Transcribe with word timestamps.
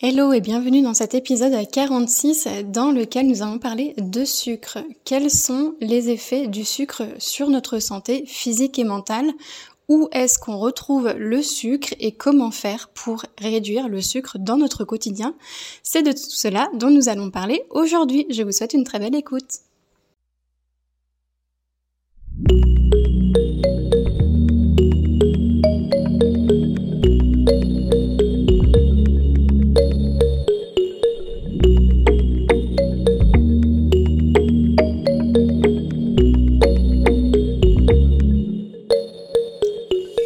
Hello 0.00 0.32
et 0.32 0.40
bienvenue 0.40 0.80
dans 0.80 0.94
cet 0.94 1.16
épisode 1.16 1.52
46 1.72 2.46
dans 2.66 2.92
lequel 2.92 3.26
nous 3.26 3.42
allons 3.42 3.58
parler 3.58 3.94
de 3.98 4.24
sucre. 4.24 4.78
Quels 5.04 5.28
sont 5.28 5.74
les 5.80 6.08
effets 6.08 6.46
du 6.46 6.64
sucre 6.64 7.02
sur 7.18 7.50
notre 7.50 7.80
santé 7.80 8.24
physique 8.24 8.78
et 8.78 8.84
mentale? 8.84 9.28
Où 9.88 10.08
est-ce 10.12 10.38
qu'on 10.38 10.56
retrouve 10.56 11.12
le 11.18 11.42
sucre 11.42 11.94
et 11.98 12.12
comment 12.12 12.52
faire 12.52 12.90
pour 12.94 13.24
réduire 13.38 13.88
le 13.88 14.00
sucre 14.00 14.38
dans 14.38 14.56
notre 14.56 14.84
quotidien? 14.84 15.34
C'est 15.82 16.04
de 16.04 16.12
tout 16.12 16.30
cela 16.30 16.70
dont 16.74 16.90
nous 16.90 17.08
allons 17.08 17.32
parler 17.32 17.64
aujourd'hui. 17.70 18.24
Je 18.30 18.44
vous 18.44 18.52
souhaite 18.52 18.74
une 18.74 18.84
très 18.84 19.00
belle 19.00 19.16
écoute. 19.16 19.62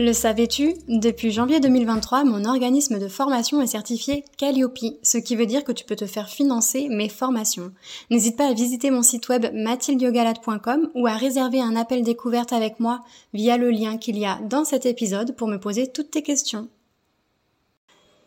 Le 0.00 0.12
savais-tu? 0.12 0.74
Depuis 0.86 1.32
janvier 1.32 1.58
2023, 1.58 2.22
mon 2.22 2.44
organisme 2.44 3.00
de 3.00 3.08
formation 3.08 3.60
est 3.60 3.66
certifié 3.66 4.24
Calliope, 4.36 4.78
ce 5.02 5.18
qui 5.18 5.34
veut 5.34 5.44
dire 5.44 5.64
que 5.64 5.72
tu 5.72 5.84
peux 5.84 5.96
te 5.96 6.06
faire 6.06 6.28
financer 6.28 6.88
mes 6.88 7.08
formations. 7.08 7.72
N'hésite 8.08 8.36
pas 8.36 8.46
à 8.46 8.52
visiter 8.52 8.92
mon 8.92 9.02
site 9.02 9.28
web 9.28 9.46
mathildiogalade.com 9.52 10.90
ou 10.94 11.08
à 11.08 11.14
réserver 11.14 11.60
un 11.60 11.74
appel 11.74 12.04
découverte 12.04 12.52
avec 12.52 12.78
moi 12.78 13.00
via 13.34 13.56
le 13.56 13.72
lien 13.72 13.96
qu'il 13.96 14.16
y 14.16 14.24
a 14.24 14.38
dans 14.48 14.64
cet 14.64 14.86
épisode 14.86 15.34
pour 15.34 15.48
me 15.48 15.58
poser 15.58 15.88
toutes 15.88 16.12
tes 16.12 16.22
questions. 16.22 16.68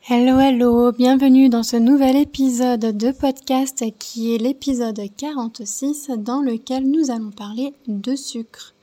Hello 0.09 0.39
hello, 0.39 0.91
bienvenue 0.91 1.47
dans 1.47 1.63
ce 1.63 1.77
nouvel 1.77 2.17
épisode 2.17 2.97
de 2.97 3.11
podcast 3.11 3.85
qui 3.97 4.35
est 4.35 4.39
l'épisode 4.39 4.99
46 5.15 6.11
dans 6.17 6.41
lequel 6.41 6.85
nous 6.91 7.11
allons 7.11 7.31
parler 7.31 7.71
de 7.87 8.17
sucre. 8.17 8.73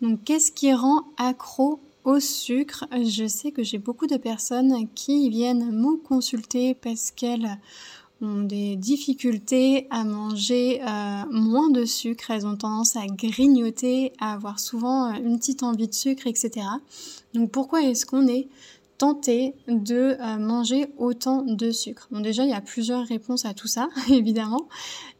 Donc 0.00 0.22
qu'est-ce 0.22 0.52
qui 0.52 0.72
rend 0.72 1.02
accro 1.18 1.80
au 2.04 2.20
sucre, 2.20 2.86
je 2.92 3.26
sais 3.26 3.52
que 3.52 3.62
j'ai 3.62 3.78
beaucoup 3.78 4.06
de 4.06 4.16
personnes 4.16 4.88
qui 4.94 5.28
viennent 5.28 5.70
me 5.70 5.96
consulter 5.96 6.74
parce 6.74 7.10
qu'elles 7.10 7.58
ont 8.22 8.42
des 8.42 8.76
difficultés 8.76 9.86
à 9.90 10.04
manger 10.04 10.80
euh, 10.82 11.22
moins 11.30 11.70
de 11.70 11.84
sucre, 11.84 12.30
elles 12.30 12.46
ont 12.46 12.56
tendance 12.56 12.96
à 12.96 13.06
grignoter, 13.06 14.12
à 14.20 14.34
avoir 14.34 14.60
souvent 14.60 15.12
une 15.14 15.38
petite 15.38 15.62
envie 15.62 15.88
de 15.88 15.94
sucre, 15.94 16.26
etc. 16.26 16.66
Donc 17.34 17.50
pourquoi 17.50 17.82
est-ce 17.82 18.04
qu'on 18.04 18.26
est 18.28 18.48
tenter 19.00 19.54
de 19.66 20.18
euh, 20.20 20.36
manger 20.36 20.88
autant 20.98 21.42
de 21.42 21.70
sucre? 21.70 22.06
Bon 22.10 22.20
déjà 22.20 22.44
il 22.44 22.50
y 22.50 22.54
a 22.54 22.60
plusieurs 22.60 23.06
réponses 23.06 23.46
à 23.46 23.54
tout 23.54 23.66
ça 23.66 23.88
évidemment. 24.10 24.68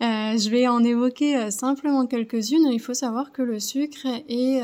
Euh, 0.02 0.36
je 0.36 0.50
vais 0.50 0.68
en 0.68 0.84
évoquer 0.84 1.36
euh, 1.36 1.50
simplement 1.50 2.04
quelques-unes. 2.06 2.68
Il 2.70 2.80
faut 2.80 2.92
savoir 2.92 3.32
que 3.32 3.40
le 3.40 3.58
sucre 3.58 4.06
est 4.28 4.60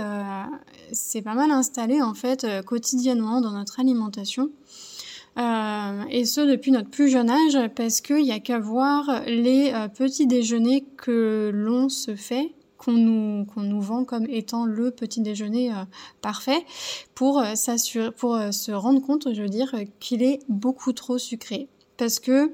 c'est 0.93 1.23
pas 1.23 1.35
mal 1.35 1.51
installé 1.51 2.03
en 2.03 2.15
fait 2.15 2.47
quotidiennement 2.65 3.41
dans 3.41 3.53
notre 3.53 3.81
alimentation. 3.81 4.51
et 5.37 6.25
ce 6.25 6.49
depuis 6.49 6.71
notre 6.71 6.91
plus 6.91 7.09
jeune 7.09 7.31
âge 7.31 7.59
parce 7.75 8.01
qu'il 8.01 8.23
n'y 8.23 8.33
a 8.33 8.41
qu'à 8.41 8.59
voir 8.59 9.23
les 9.27 9.73
petits 9.95 10.27
déjeuners 10.27 10.85
que 10.97 11.51
l'on 11.53 11.89
se 11.89 12.17
fait 12.17 12.55
qu'on 12.79 12.93
nous, 12.93 13.45
qu'on 13.47 13.63
nous 13.63 13.81
vend 13.81 14.05
comme 14.05 14.27
étant 14.29 14.65
le 14.65 14.91
petit 14.91 15.21
déjeuner 15.21 15.73
euh, 15.73 15.85
parfait 16.21 16.65
pour, 17.15 17.41
euh, 17.41 17.55
s'assurer, 17.55 18.13
pour 18.13 18.35
euh, 18.35 18.53
se 18.53 18.73
rendre 18.73 19.01
compte, 19.01 19.33
je 19.33 19.43
veux 19.43 19.49
dire, 19.49 19.75
qu'il 20.01 20.23
est 20.23 20.41
beaucoup 20.49 20.93
trop 20.93 21.19
sucré. 21.19 21.69
Parce 21.97 22.19
que 22.19 22.53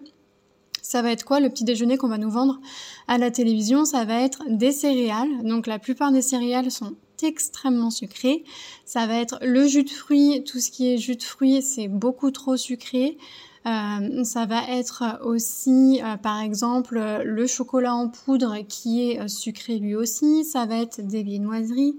ça 0.82 1.00
va 1.00 1.12
être 1.12 1.24
quoi 1.24 1.40
le 1.40 1.48
petit 1.48 1.64
déjeuner 1.64 1.96
qu'on 1.96 2.08
va 2.08 2.18
nous 2.18 2.30
vendre 2.30 2.60
à 3.08 3.16
la 3.16 3.30
télévision? 3.30 3.84
Ça 3.84 4.04
va 4.04 4.20
être 4.20 4.42
des 4.48 4.72
céréales. 4.72 5.42
Donc 5.44 5.66
la 5.66 5.78
plupart 5.78 6.12
des 6.12 6.22
céréales 6.22 6.70
sont 6.70 6.94
extrêmement 7.22 7.90
sucrées. 7.90 8.44
Ça 8.84 9.06
va 9.06 9.14
être 9.14 9.38
le 9.42 9.66
jus 9.66 9.84
de 9.84 9.90
fruits, 9.90 10.42
tout 10.44 10.58
ce 10.58 10.70
qui 10.70 10.92
est 10.92 10.98
jus 10.98 11.16
de 11.16 11.22
fruits, 11.22 11.62
c'est 11.62 11.88
beaucoup 11.88 12.32
trop 12.32 12.56
sucré. 12.56 13.16
Euh, 13.64 14.24
ça 14.24 14.44
va 14.44 14.62
être 14.70 15.20
aussi, 15.24 16.00
euh, 16.02 16.16
par 16.16 16.40
exemple, 16.40 17.00
le 17.24 17.46
chocolat 17.46 17.94
en 17.94 18.08
poudre 18.08 18.58
qui 18.68 19.08
est 19.08 19.28
sucré 19.28 19.78
lui 19.78 19.94
aussi. 19.94 20.44
Ça 20.44 20.66
va 20.66 20.78
être 20.78 21.00
des 21.00 21.22
viennoiseries 21.22 21.96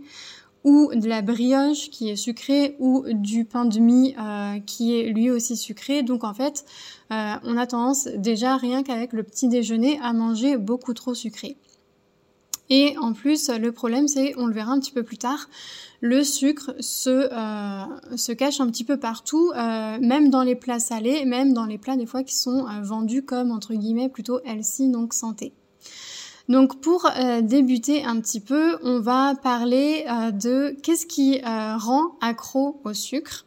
ou 0.64 0.92
de 0.96 1.08
la 1.08 1.22
brioche 1.22 1.90
qui 1.90 2.10
est 2.10 2.16
sucrée 2.16 2.76
ou 2.80 3.04
du 3.10 3.46
pain 3.46 3.66
de 3.66 3.80
mie 3.80 4.16
qui 4.66 4.98
est 4.98 5.10
lui 5.10 5.30
aussi 5.30 5.58
sucré. 5.58 6.04
Donc 6.04 6.24
en 6.24 6.34
fait, 6.34 6.66
on 7.10 7.58
a 7.58 7.68
tendance 7.68 8.08
déjà 8.08 8.56
rien 8.56 8.84
qu'avec 8.84 9.14
le 9.14 9.24
petit 9.24 9.48
déjeuner 9.48 10.00
à 10.02 10.14
manger 10.14 10.58
beaucoup 10.58 10.94
trop 10.94 11.14
sucré. 11.14 11.58
Et 12.70 12.96
en 12.98 13.14
plus, 13.14 13.50
le 13.50 13.72
problème, 13.72 14.08
c'est, 14.08 14.34
on 14.38 14.48
le 14.48 14.54
verra 14.54 14.72
un 14.72 14.80
petit 14.80 14.94
peu 14.94 15.04
plus 15.04 15.18
tard, 15.18 15.50
le 16.04 16.24
sucre 16.24 16.76
se, 16.80 17.10
euh, 17.10 18.18
se 18.18 18.32
cache 18.32 18.60
un 18.60 18.68
petit 18.68 18.84
peu 18.84 18.98
partout, 18.98 19.52
euh, 19.56 19.98
même 20.02 20.30
dans 20.30 20.44
les 20.44 20.56
plats 20.56 20.80
salés, 20.80 21.24
même 21.24 21.54
dans 21.54 21.66
les 21.66 21.78
plats 21.78 21.96
des 21.96 22.06
fois 22.06 22.24
qui 22.24 22.36
sont 22.36 22.68
euh, 22.68 22.82
vendus 22.82 23.24
comme, 23.24 23.52
entre 23.52 23.74
guillemets, 23.74 24.10
plutôt 24.10 24.42
healthy, 24.44 24.90
donc 24.90 25.14
santé. 25.14 25.54
Donc 26.50 26.82
pour 26.82 27.10
débuter 27.42 28.04
un 28.04 28.20
petit 28.20 28.42
peu, 28.42 28.78
on 28.84 29.00
va 29.00 29.34
parler 29.42 30.06
de 30.34 30.76
qu'est-ce 30.84 31.06
qui 31.06 31.42
rend 31.42 32.18
accro 32.22 32.82
au 32.84 32.94
sucre 32.94 33.46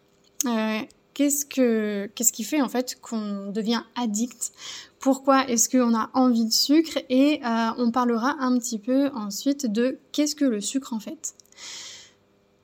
qu'est-ce 1.17 1.47
que 1.47 2.11
qu'est-ce 2.15 2.31
qui 2.31 2.45
fait 2.45 2.61
en 2.61 2.69
fait 2.69 2.99
qu'on 3.01 3.51
devient 3.51 3.81
addict? 3.95 4.53
Pourquoi 4.99 5.49
est-ce 5.49 5.71
qu'on 5.71 5.95
a 5.95 6.11
envie 6.13 6.45
de 6.45 6.53
sucre? 6.53 6.99
Et 7.09 7.41
euh, 7.43 7.69
on 7.79 7.91
parlera 7.91 8.37
un 8.39 8.59
petit 8.59 8.79
peu 8.79 9.09
ensuite 9.15 9.65
de 9.65 9.99
qu'est-ce 10.13 10.37
que 10.37 10.45
le 10.45 10.61
sucre 10.61 10.93
en 10.93 11.01
fait. 11.01 11.35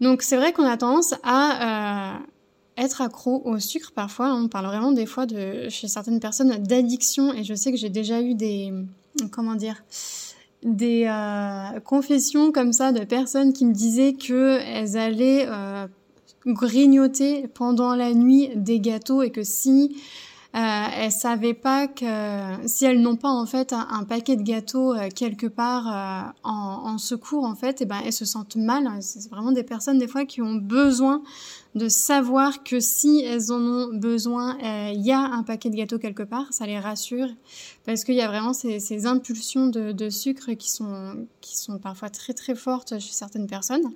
Donc 0.03 0.21
c'est 0.21 0.37
vrai 0.37 0.53
qu'on 0.53 0.67
a 0.67 0.77
tendance 0.77 1.15
à 1.23 2.17
euh, 2.17 2.19
être 2.77 3.01
accro 3.01 3.41
au 3.47 3.59
sucre 3.59 3.93
parfois. 3.93 4.35
On 4.35 4.49
parle 4.49 4.67
vraiment 4.67 4.93
des 4.93 5.07
fois 5.07 5.25
de 5.25 5.71
chez 5.71 5.89
certaines 5.89 6.21
personnes 6.21 6.63
d'addiction 6.63 7.33
et 7.33 7.45
je 7.45 7.55
sais 7.55 7.71
que 7.73 7.79
j'ai 7.79 7.89
déjà 7.89 8.21
eu 8.21 8.35
des 8.35 8.71
comment 9.31 9.55
dire 9.55 9.83
des 10.63 11.07
euh, 11.09 11.81
confessions 11.81 12.53
comme 12.53 12.73
ça 12.73 12.93
de 12.93 13.05
personnes 13.05 13.53
qui 13.53 13.67
me 13.67 13.73
disaient 13.73 14.13
que 14.13 14.61
elles 14.61 14.97
allaient 14.97 15.49
grignoter 16.47 17.49
pendant 17.49 17.95
la 17.95 18.15
nuit 18.15 18.51
des 18.55 18.79
gâteaux 18.81 19.23
et 19.23 19.31
que 19.31 19.43
si 19.43 19.97
euh, 20.55 20.85
elles 20.99 21.13
savaient 21.13 21.55
pas 21.55 21.87
que 21.87 22.05
si 22.67 22.85
elles 22.85 23.01
n'ont 23.01 23.17
pas 23.17 23.31
en 23.31 23.47
fait 23.47 23.73
un, 23.73 24.05
paquet 24.05 24.37
de 24.37 24.43
gâteaux 24.43 24.93
euh, 24.93 25.09
quelque 25.09 25.47
part 25.47 25.89
euh, 25.89 26.31
en, 26.45 26.91
en, 26.93 26.99
secours 26.99 27.45
en 27.45 27.55
fait, 27.55 27.81
et 27.81 27.85
eh 27.85 27.87
ben 27.87 28.01
elles 28.05 28.13
se 28.13 28.27
sentent 28.27 28.57
mal. 28.57 28.87
C'est 29.01 29.31
vraiment 29.31 29.53
des 29.53 29.63
personnes 29.63 29.99
des 29.99 30.09
fois 30.09 30.27
qui 30.27 30.43
ont 30.43 30.57
besoin 30.57 31.23
de 31.75 31.89
savoir 31.89 32.63
que 32.65 32.81
si 32.81 33.23
elles 33.25 33.51
en 33.51 33.61
ont 33.61 33.95
besoin, 33.95 34.59
euh, 34.63 34.93
il 34.95 35.01
y 35.01 35.13
a 35.13 35.21
un 35.21 35.43
paquet 35.43 35.71
de 35.71 35.77
gâteaux 35.77 35.99
quelque 35.99 36.23
part, 36.23 36.47
ça 36.51 36.67
les 36.67 36.79
rassure 36.79 37.29
parce 37.87 38.05
qu'il 38.05 38.15
y 38.15 38.21
a 38.21 38.29
vraiment 38.29 38.53
ces, 38.53 38.79
ces 38.79 39.07
impulsions 39.07 39.69
de, 39.69 40.11
sucre 40.11 40.53
qui 40.53 40.71
sont 40.71 41.27
qui 41.41 41.57
sont 41.57 41.79
parfois 41.79 42.11
très 42.11 42.35
très 42.35 42.55
fortes 42.55 42.99
chez 42.99 43.13
certaines 43.13 43.47
personnes. 43.47 43.91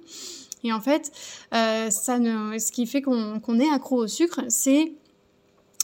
Et 0.64 0.72
en 0.72 0.80
fait, 0.80 1.12
euh, 1.54 1.90
ce 1.90 2.72
qui 2.72 2.86
fait 2.86 3.02
qu'on 3.02 3.60
est 3.60 3.70
accro 3.70 3.96
au 3.96 4.06
sucre, 4.06 4.40
c'est 4.48 4.94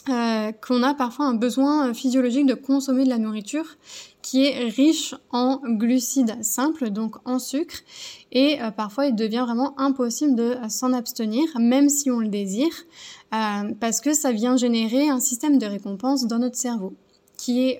euh, 0.09 0.51
qu'on 0.51 0.83
a 0.83 0.93
parfois 0.93 1.27
un 1.27 1.33
besoin 1.33 1.93
physiologique 1.93 2.45
de 2.45 2.55
consommer 2.55 3.05
de 3.05 3.09
la 3.09 3.17
nourriture 3.17 3.77
qui 4.21 4.45
est 4.45 4.69
riche 4.69 5.15
en 5.31 5.61
glucides 5.63 6.43
simples, 6.43 6.89
donc 6.89 7.15
en 7.25 7.39
sucre, 7.39 7.77
et 8.33 8.61
euh, 8.61 8.71
parfois 8.71 9.05
il 9.05 9.15
devient 9.15 9.43
vraiment 9.45 9.79
impossible 9.79 10.35
de 10.35 10.57
s'en 10.67 10.91
abstenir, 10.91 11.45
même 11.57 11.87
si 11.87 12.11
on 12.11 12.19
le 12.19 12.27
désire, 12.27 12.73
euh, 13.33 13.71
parce 13.79 14.01
que 14.01 14.13
ça 14.13 14.33
vient 14.33 14.57
générer 14.57 15.07
un 15.07 15.21
système 15.21 15.57
de 15.57 15.65
récompense 15.65 16.27
dans 16.27 16.39
notre 16.39 16.57
cerveau, 16.57 16.93
qui 17.37 17.69
est 17.69 17.79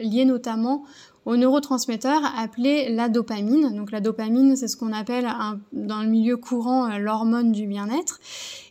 lié 0.00 0.24
notamment 0.24 0.84
au 1.26 1.36
neurotransmetteur 1.36 2.22
appelé 2.36 2.88
la 2.94 3.08
dopamine. 3.08 3.74
Donc 3.74 3.92
la 3.92 4.00
dopamine, 4.00 4.56
c'est 4.56 4.68
ce 4.68 4.76
qu'on 4.76 4.92
appelle 4.92 5.28
dans 5.72 6.02
le 6.02 6.08
milieu 6.08 6.36
courant 6.36 6.90
euh, 6.90 6.98
l'hormone 6.98 7.52
du 7.52 7.66
bien-être. 7.66 8.20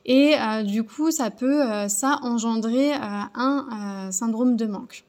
Et 0.05 0.35
euh, 0.39 0.63
du 0.63 0.83
coup, 0.83 1.11
ça 1.11 1.29
peut 1.29 1.87
ça 1.87 2.19
engendrer 2.23 2.93
un 2.93 4.09
syndrome 4.11 4.55
de 4.55 4.65
manque. 4.65 5.05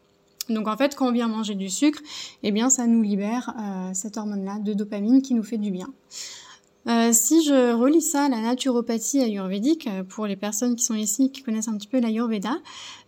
Donc 0.51 0.69
en 0.69 0.77
fait, 0.77 0.95
quand 0.95 1.09
on 1.09 1.13
vient 1.13 1.29
manger 1.29 1.55
du 1.55 1.71
sucre, 1.71 2.01
eh 2.43 2.53
bien 2.53 2.69
ça 2.69 2.87
nous 2.87 3.03
libère 3.03 3.55
cette 3.95 4.17
hormone-là 4.17 4.59
de 4.59 4.73
dopamine 4.75 5.23
qui 5.23 5.35
nous 5.35 5.43
fait 5.43 5.59
du 5.59 5.71
bien. 5.71 5.89
Euh, 6.89 7.11
si 7.13 7.45
je 7.45 7.75
relis 7.75 8.01
ça 8.01 8.25
à 8.25 8.29
la 8.31 8.41
naturopathie 8.41 9.21
ayurvédique, 9.21 9.87
euh, 9.87 10.03
pour 10.03 10.27
les 10.27 10.37
personnes 10.37 10.77
qui 10.77 10.85
sont 10.85 10.95
ici 10.95 11.31
qui 11.31 11.43
connaissent 11.43 11.69
un 11.69 11.77
petit 11.77 11.87
peu 11.87 12.01
l'ayurveda, 12.01 12.57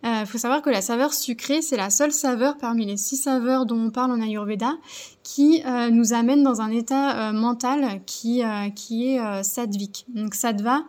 il 0.03 0.09
euh, 0.09 0.27
faut 0.27 0.37
savoir 0.37 0.61
que 0.61 0.69
la 0.69 0.83
saveur 0.83 1.15
sucrée, 1.15 1.63
c'est 1.63 1.79
la 1.79 1.89
seule 1.89 2.13
saveur 2.13 2.59
parmi 2.59 2.85
les 2.85 2.99
six 2.99 3.17
saveurs 3.17 3.65
dont 3.65 3.81
on 3.81 3.91
parle 3.91 4.11
en 4.11 4.21
ayurveda 4.21 4.75
qui 5.23 5.63
nous 5.93 6.13
amène 6.13 6.43
dans 6.43 6.61
un 6.61 6.71
état 6.71 7.33
mental 7.33 8.03
qui, 8.07 8.43
qui 8.75 9.07
est 9.07 9.43
sadvique. 9.45 10.05
Donc 10.09 10.35
sattva, 10.35 10.83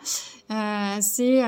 c'est 1.00 1.44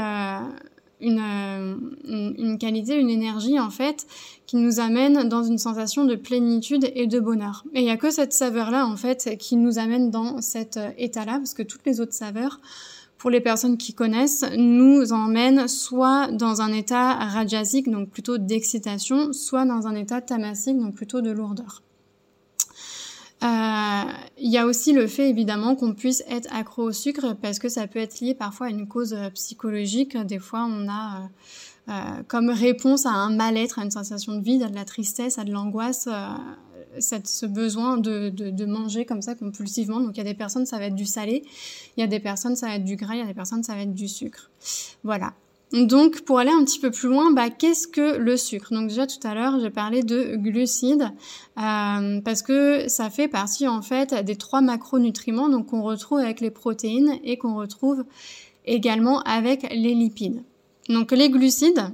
une, 1.06 2.36
une, 2.38 2.58
qualité, 2.58 3.00
une 3.00 3.10
énergie 3.10 3.60
en 3.60 3.70
fait 3.70 4.08
qui 4.46 4.58
nous 4.58 4.80
amène 4.80 5.30
dans 5.30 5.44
une 5.44 5.58
sensation 5.58 6.06
de 6.06 6.16
plénitude 6.16 6.92
et 6.96 7.08
de 7.08 7.20
bonheur. 7.20 7.64
Et 7.74 7.82
il 7.82 7.86
y 7.86 7.90
a 7.90 7.98
que 7.98 8.12
cette 8.12 8.34
saveur-là 8.34 8.86
en 8.86 8.98
fait 8.98 9.38
qui 9.38 9.56
nous 9.56 9.80
amène 9.80 10.12
dans 10.12 10.42
cet 10.42 10.80
état-là 10.98 11.38
parce 11.38 11.54
que 11.54 11.64
toutes 11.64 11.86
les 11.86 12.02
autres 12.02 12.14
saveurs 12.14 12.60
pour 13.18 13.30
les 13.30 13.42
personnes 13.42 13.78
qui 13.78 13.94
connaissent, 13.94 14.46
nous 14.56 15.12
emmènent 15.12 15.68
soit 15.68 16.28
dans 16.32 16.62
un 16.62 16.72
état 16.72 17.14
rajasique, 17.14 17.90
donc 17.90 18.10
plutôt 18.10 18.38
d'excitation, 18.38 19.34
soit 19.34 19.66
dans 19.66 19.88
un 19.88 19.96
état 19.96 20.22
tamasique, 20.22 20.78
donc 20.78 20.94
plutôt 20.96 21.22
de 21.22 21.32
lourdeur. 21.32 21.82
Euh, 23.46 24.12
il 24.38 24.52
y 24.52 24.58
a 24.58 24.66
aussi 24.66 24.92
le 24.92 25.08
fait 25.08 25.30
évidemment 25.30 25.76
qu'on 25.76 25.94
puisse 25.94 26.24
être 26.30 26.48
accro 26.54 26.84
au 26.84 26.92
sucre 26.92 27.36
parce 27.42 27.60
que 27.60 27.70
ça 27.70 27.88
peut 27.88 28.00
être 28.00 28.20
lié 28.20 28.34
parfois 28.34 28.68
à 28.68 28.70
une 28.70 28.88
cause 28.88 29.14
euh, 29.14 29.30
psychologique. 29.30 30.18
Des 30.18 30.40
fois, 30.40 30.68
on 30.70 30.88
a 30.90 31.30
euh, 31.90 31.92
euh, 31.92 32.24
comme 32.28 32.50
réponse 32.50 33.06
à 33.06 33.12
un 33.12 33.36
mal-être, 33.36 33.80
à 33.80 33.84
une 33.84 33.92
sensation 33.92 34.34
de 34.34 34.42
vide, 34.42 34.64
à 34.64 34.70
de 34.70 34.76
la 34.76 34.86
tristesse, 34.86 35.38
à 35.38 35.44
de 35.44 35.52
l'angoisse, 35.52 36.10
ce 37.00 37.46
besoin 37.46 37.98
de, 37.98 38.30
de, 38.30 38.50
de, 38.50 38.66
manger 38.66 39.06
comme 39.06 39.22
ça 39.22 39.36
compulsivement. 39.36 40.00
Donc 40.00 40.12
il 40.16 40.18
y 40.18 40.22
a 40.22 40.26
des 40.26 40.34
personnes, 40.34 40.66
ça 40.66 40.80
va 40.80 40.86
être 40.86 40.96
du 40.96 41.06
salé, 41.06 41.44
il 41.96 42.02
y 42.02 42.04
a 42.04 42.08
des 42.08 42.20
personnes, 42.20 42.56
ça 42.56 42.68
va 42.68 42.76
être 42.76 42.86
du 42.86 42.96
gras, 42.96 43.14
il 43.14 43.20
y 43.20 43.24
a 43.24 43.28
des 43.28 43.34
personnes, 43.34 43.64
ça 43.64 43.76
va 43.76 43.82
être 43.82 43.94
du 43.94 44.08
sucre. 44.08 44.50
Voilà. 45.04 45.34
Donc, 45.72 46.22
pour 46.22 46.40
aller 46.40 46.52
un 46.52 46.64
petit 46.64 46.80
peu 46.80 46.92
plus 46.92 47.10
loin, 47.10 47.32
bah, 47.32 47.50
qu'est-ce 47.50 47.88
que 47.88 48.18
le 48.18 48.38
sucre? 48.38 48.74
Donc 48.74 48.88
déjà 48.88 49.08
tout 49.08 49.26
à 49.28 49.34
l'heure, 49.34 49.60
j'ai 49.60 49.70
parlé 49.70 50.04
de 50.04 50.36
glucides 50.36 51.12
euh, 51.58 52.22
parce 52.22 52.42
que 52.42 52.88
ça 52.88 53.10
fait 53.10 53.28
partie 53.28 53.68
en 53.68 53.82
fait 53.82 54.14
des 54.24 54.36
trois 54.36 54.62
macronutriments 54.62 55.50
donc 55.50 55.68
qu'on 55.68 55.82
retrouve 55.82 56.20
avec 56.20 56.40
les 56.40 56.52
protéines 56.52 57.20
et 57.24 57.38
qu'on 57.38 57.56
retrouve 57.56 58.06
également 58.66 59.22
avec 59.22 59.68
les 59.72 59.96
lipides. 59.96 60.44
Donc 60.88 61.12
les 61.12 61.30
glucides, 61.30 61.90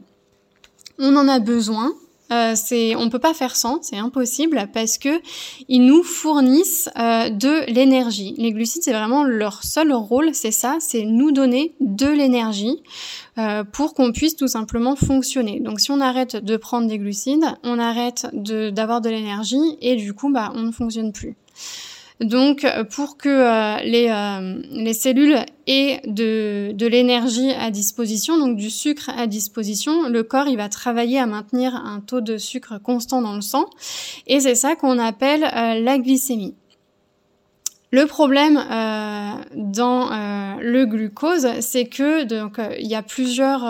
on 1.00 1.16
en 1.16 1.28
a 1.28 1.40
besoin. 1.40 1.94
Euh, 2.32 2.54
c'est, 2.56 2.96
on 2.96 3.10
peut 3.10 3.20
pas 3.20 3.34
faire 3.34 3.56
sans, 3.56 3.82
c'est 3.82 3.98
impossible 3.98 4.70
parce 4.74 4.98
que 4.98 5.22
ils 5.68 5.86
nous 5.86 6.04
fournissent 6.04 6.90
euh, 6.98 7.30
de 7.30 7.70
l'énergie. 7.72 8.36
Les 8.38 8.52
glucides, 8.52 8.84
c'est 8.84 8.94
vraiment 8.94 9.24
leur 9.24 9.64
seul 9.64 9.92
rôle, 9.92 10.34
c'est 10.34 10.52
ça, 10.52 10.78
c'est 10.80 11.04
nous 11.04 11.32
donner 11.32 11.76
de 11.82 12.08
l'énergie 12.08 12.82
euh, 13.38 13.64
pour 13.66 13.94
qu'on 13.94 14.12
puisse 14.12 14.36
tout 14.36 14.48
simplement 14.48 14.96
fonctionner. 14.96 15.60
Donc 15.60 15.82
si 15.82 15.92
on 15.92 16.00
arrête 16.00 16.38
de 16.38 16.56
prendre 16.58 16.88
des 16.88 16.98
glucides, 16.98 17.46
on 17.64 17.80
arrête 17.80 18.28
d'avoir 18.34 19.02
de, 19.02 19.10
l'énergie 19.10 19.78
et 19.82 19.96
du 19.96 20.14
coup, 20.14 20.32
bah, 20.32 20.54
on 20.56 20.62
ne 20.62 20.72
fonctionne 20.72 21.12
plus. 21.12 21.36
Donc, 22.22 22.68
pour 22.92 23.18
que 23.18 23.30
euh, 23.30 23.78
les, 23.84 24.08
euh, 24.10 24.62
les, 24.70 24.94
cellules 24.94 25.40
aient 25.66 26.02
de, 26.06 26.72
de 26.72 26.86
l'énergie 26.86 27.52
à 27.52 27.72
disposition, 27.72 28.38
donc 28.38 28.58
du 28.58 28.70
sucre 28.70 29.10
à 29.18 29.26
disposition, 29.26 30.08
le 30.08 30.22
corps 30.22 30.48
il 30.48 30.56
va 30.56 30.70
travailler 30.70 31.18
à 31.18 31.26
maintenir 31.26 31.76
un 31.76 32.00
taux 32.00 32.22
de 32.22 32.38
sucre 32.38 32.80
constant 32.80 33.24
dans 33.24 33.34
le 33.34 33.42
sang, 33.42 33.66
et 34.28 34.40
c'est 34.40 34.54
ça 34.54 34.76
qu'on 34.76 35.00
appelle 35.00 35.44
euh, 35.44 35.80
la 35.80 35.98
glycémie. 35.98 36.54
Le 37.94 38.06
problème 38.06 38.58
euh, 38.58 39.32
dans 39.56 40.12
euh, 40.12 40.56
le 40.62 40.86
glucose, 40.86 41.48
c'est 41.60 41.86
que 41.86 42.24
donc 42.24 42.58
il 42.80 42.88
y 42.88 42.96
a 42.96 43.02
plusieurs 43.02 43.64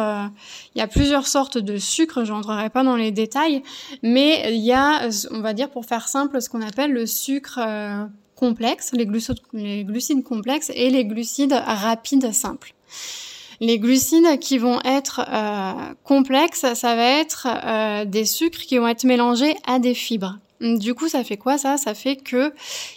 il 0.76 0.80
y 0.80 0.82
a 0.82 0.88
plusieurs 0.88 1.26
sortes 1.26 1.58
de 1.58 1.78
sucre. 1.78 2.24
Je 2.24 2.32
n'entrerai 2.32 2.70
pas 2.70 2.84
dans 2.84 2.98
les 2.98 3.12
détails, 3.12 3.64
mais 4.04 4.54
il 4.54 4.62
y 4.62 4.74
a, 4.74 5.10
on 5.32 5.40
va 5.40 5.54
dire 5.54 5.72
pour 5.72 5.86
faire 5.86 6.08
simple, 6.08 6.40
ce 6.40 6.50
qu'on 6.50 6.62
appelle 6.62 6.92
le 6.92 7.08
sucre 7.08 7.60
complexes, 8.42 8.92
les 8.94 9.06
glucides, 9.06 10.24
complexes 10.24 10.72
et 10.74 10.90
les 10.90 11.06
glucides 11.06 11.54
rapides 11.54 12.34
simples. 12.34 12.74
Les 13.60 13.78
glucides 13.78 14.40
qui 14.40 14.58
vont 14.58 14.80
être 14.84 15.22
euh, 15.30 15.94
complexes, 16.04 16.66
ça 16.74 16.96
va 16.96 17.06
être 17.20 17.48
euh, 17.48 18.06
des 18.06 18.26
sucres 18.26 18.62
qui 18.62 18.80
vont 18.80 18.88
être 18.88 19.04
mélangés 19.04 19.56
à 19.68 19.78
des 19.78 19.94
fibres. 19.94 20.40
Du 20.60 20.96
coup, 20.96 21.08
ça 21.08 21.24
fait 21.24 21.38
quoi 21.38 21.60
ça? 21.60 21.78
Ça 21.78 21.94
fait 21.94 22.16
que 22.16 22.52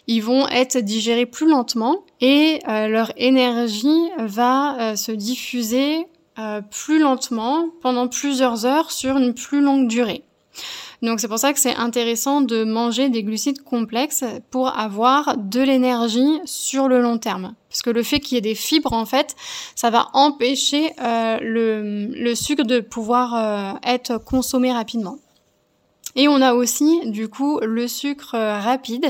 ils 0.06 0.23
vont 0.23 0.49
être 0.49 0.79
digérés 0.79 1.26
plus 1.26 1.46
lentement 1.46 2.05
et 2.23 2.61
euh, 2.67 2.88
leur 2.88 3.12
énergie 3.19 4.08
va 4.19 4.96
se 4.96 5.12
diffuser 5.12 6.06
plus 6.70 6.99
lentement 6.99 7.69
pendant 7.81 8.08
plusieurs 8.08 8.67
heures 8.67 8.91
sur 8.91 9.19
une 9.19 9.35
plus 9.35 9.61
longue 9.61 9.87
durée. 9.87 10.25
Donc 11.05 11.21
c'est 11.21 11.29
pour 11.29 11.39
ça 11.39 11.53
que 11.53 11.61
c'est 11.61 11.75
intéressant 11.75 12.41
de 12.41 12.65
manger 12.65 13.11
des 13.11 13.23
glucides 13.23 13.62
complexes 13.62 14.25
pour 14.51 14.69
avoir 14.69 15.37
de 15.37 15.61
l'énergie 15.61 16.41
sur 16.47 16.89
le 16.89 17.03
long 17.03 17.19
terme. 17.19 17.55
Parce 17.69 17.83
que 17.83 17.91
le 17.91 18.03
fait 18.03 18.21
qu'il 18.21 18.37
y 18.37 18.39
ait 18.39 18.41
des 18.41 18.55
fibres, 18.55 18.95
en 18.95 19.05
fait, 19.05 19.37
ça 19.75 19.91
va 19.91 20.09
empêcher 20.15 20.93
euh, 21.03 21.39
le, 21.43 22.35
sucre 22.35 22.65
de 22.65 22.81
pouvoir 22.81 23.35
euh, 23.35 23.79
être 23.85 24.17
consommé 24.17 24.73
rapidement. 24.73 25.19
Et 26.16 26.28
on 26.28 26.40
a 26.40 26.55
aussi 26.55 27.11
du 27.11 27.28
coup 27.28 27.58
le 27.61 27.88
sucre 27.88 28.37
rapide, 28.37 29.06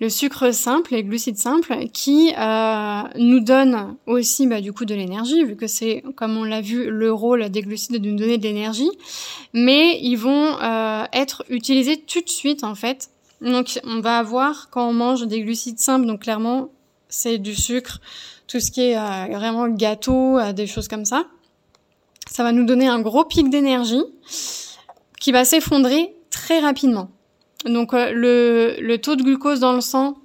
le 0.00 0.08
sucre 0.08 0.52
simple, 0.52 0.94
les 0.94 1.04
glucides 1.04 1.36
simples, 1.36 1.86
qui 1.92 2.32
euh, 2.36 3.02
nous 3.16 3.40
donnent 3.40 3.96
aussi 4.06 4.46
bah, 4.46 4.60
du 4.60 4.72
coup 4.72 4.84
de 4.84 4.94
l'énergie, 4.94 5.44
vu 5.44 5.56
que 5.56 5.66
c'est, 5.66 6.02
comme 6.16 6.36
on 6.36 6.44
l'a 6.44 6.60
vu, 6.60 6.90
le 6.90 7.12
rôle 7.12 7.48
des 7.50 7.62
glucides 7.62 8.00
de 8.00 8.10
nous 8.10 8.16
donner 8.16 8.38
de 8.38 8.42
l'énergie. 8.42 8.90
Mais 9.52 10.00
ils 10.02 10.16
vont 10.16 10.60
euh, 10.60 11.04
être 11.12 11.44
utilisés 11.48 11.98
tout 11.98 12.20
de 12.20 12.28
suite 12.28 12.64
en 12.64 12.74
fait. 12.74 13.10
Donc 13.40 13.80
on 13.84 14.00
va 14.00 14.18
avoir 14.18 14.70
quand 14.70 14.88
on 14.88 14.92
mange 14.92 15.26
des 15.26 15.40
glucides 15.42 15.78
simples, 15.78 16.06
donc 16.06 16.22
clairement 16.22 16.70
c'est 17.08 17.38
du 17.38 17.54
sucre, 17.54 18.00
tout 18.48 18.58
ce 18.58 18.70
qui 18.70 18.82
est 18.82 18.96
euh, 18.96 19.26
vraiment 19.36 19.68
gâteau, 19.68 20.38
euh, 20.38 20.52
des 20.52 20.66
choses 20.66 20.88
comme 20.88 21.04
ça. 21.04 21.26
Ça 22.30 22.42
va 22.42 22.52
nous 22.52 22.64
donner 22.64 22.88
un 22.88 23.00
gros 23.00 23.24
pic 23.24 23.50
d'énergie 23.50 24.02
qui 25.22 25.30
va 25.30 25.44
s'effondrer 25.44 26.16
très 26.30 26.58
rapidement. 26.58 27.08
Donc 27.64 27.94
euh, 27.94 28.10
le, 28.12 28.74
le, 28.80 28.98
taux 28.98 29.14
de 29.14 29.22
glucose 29.22 29.60
dans 29.60 29.72
le 29.72 29.80
sang, 29.80 30.16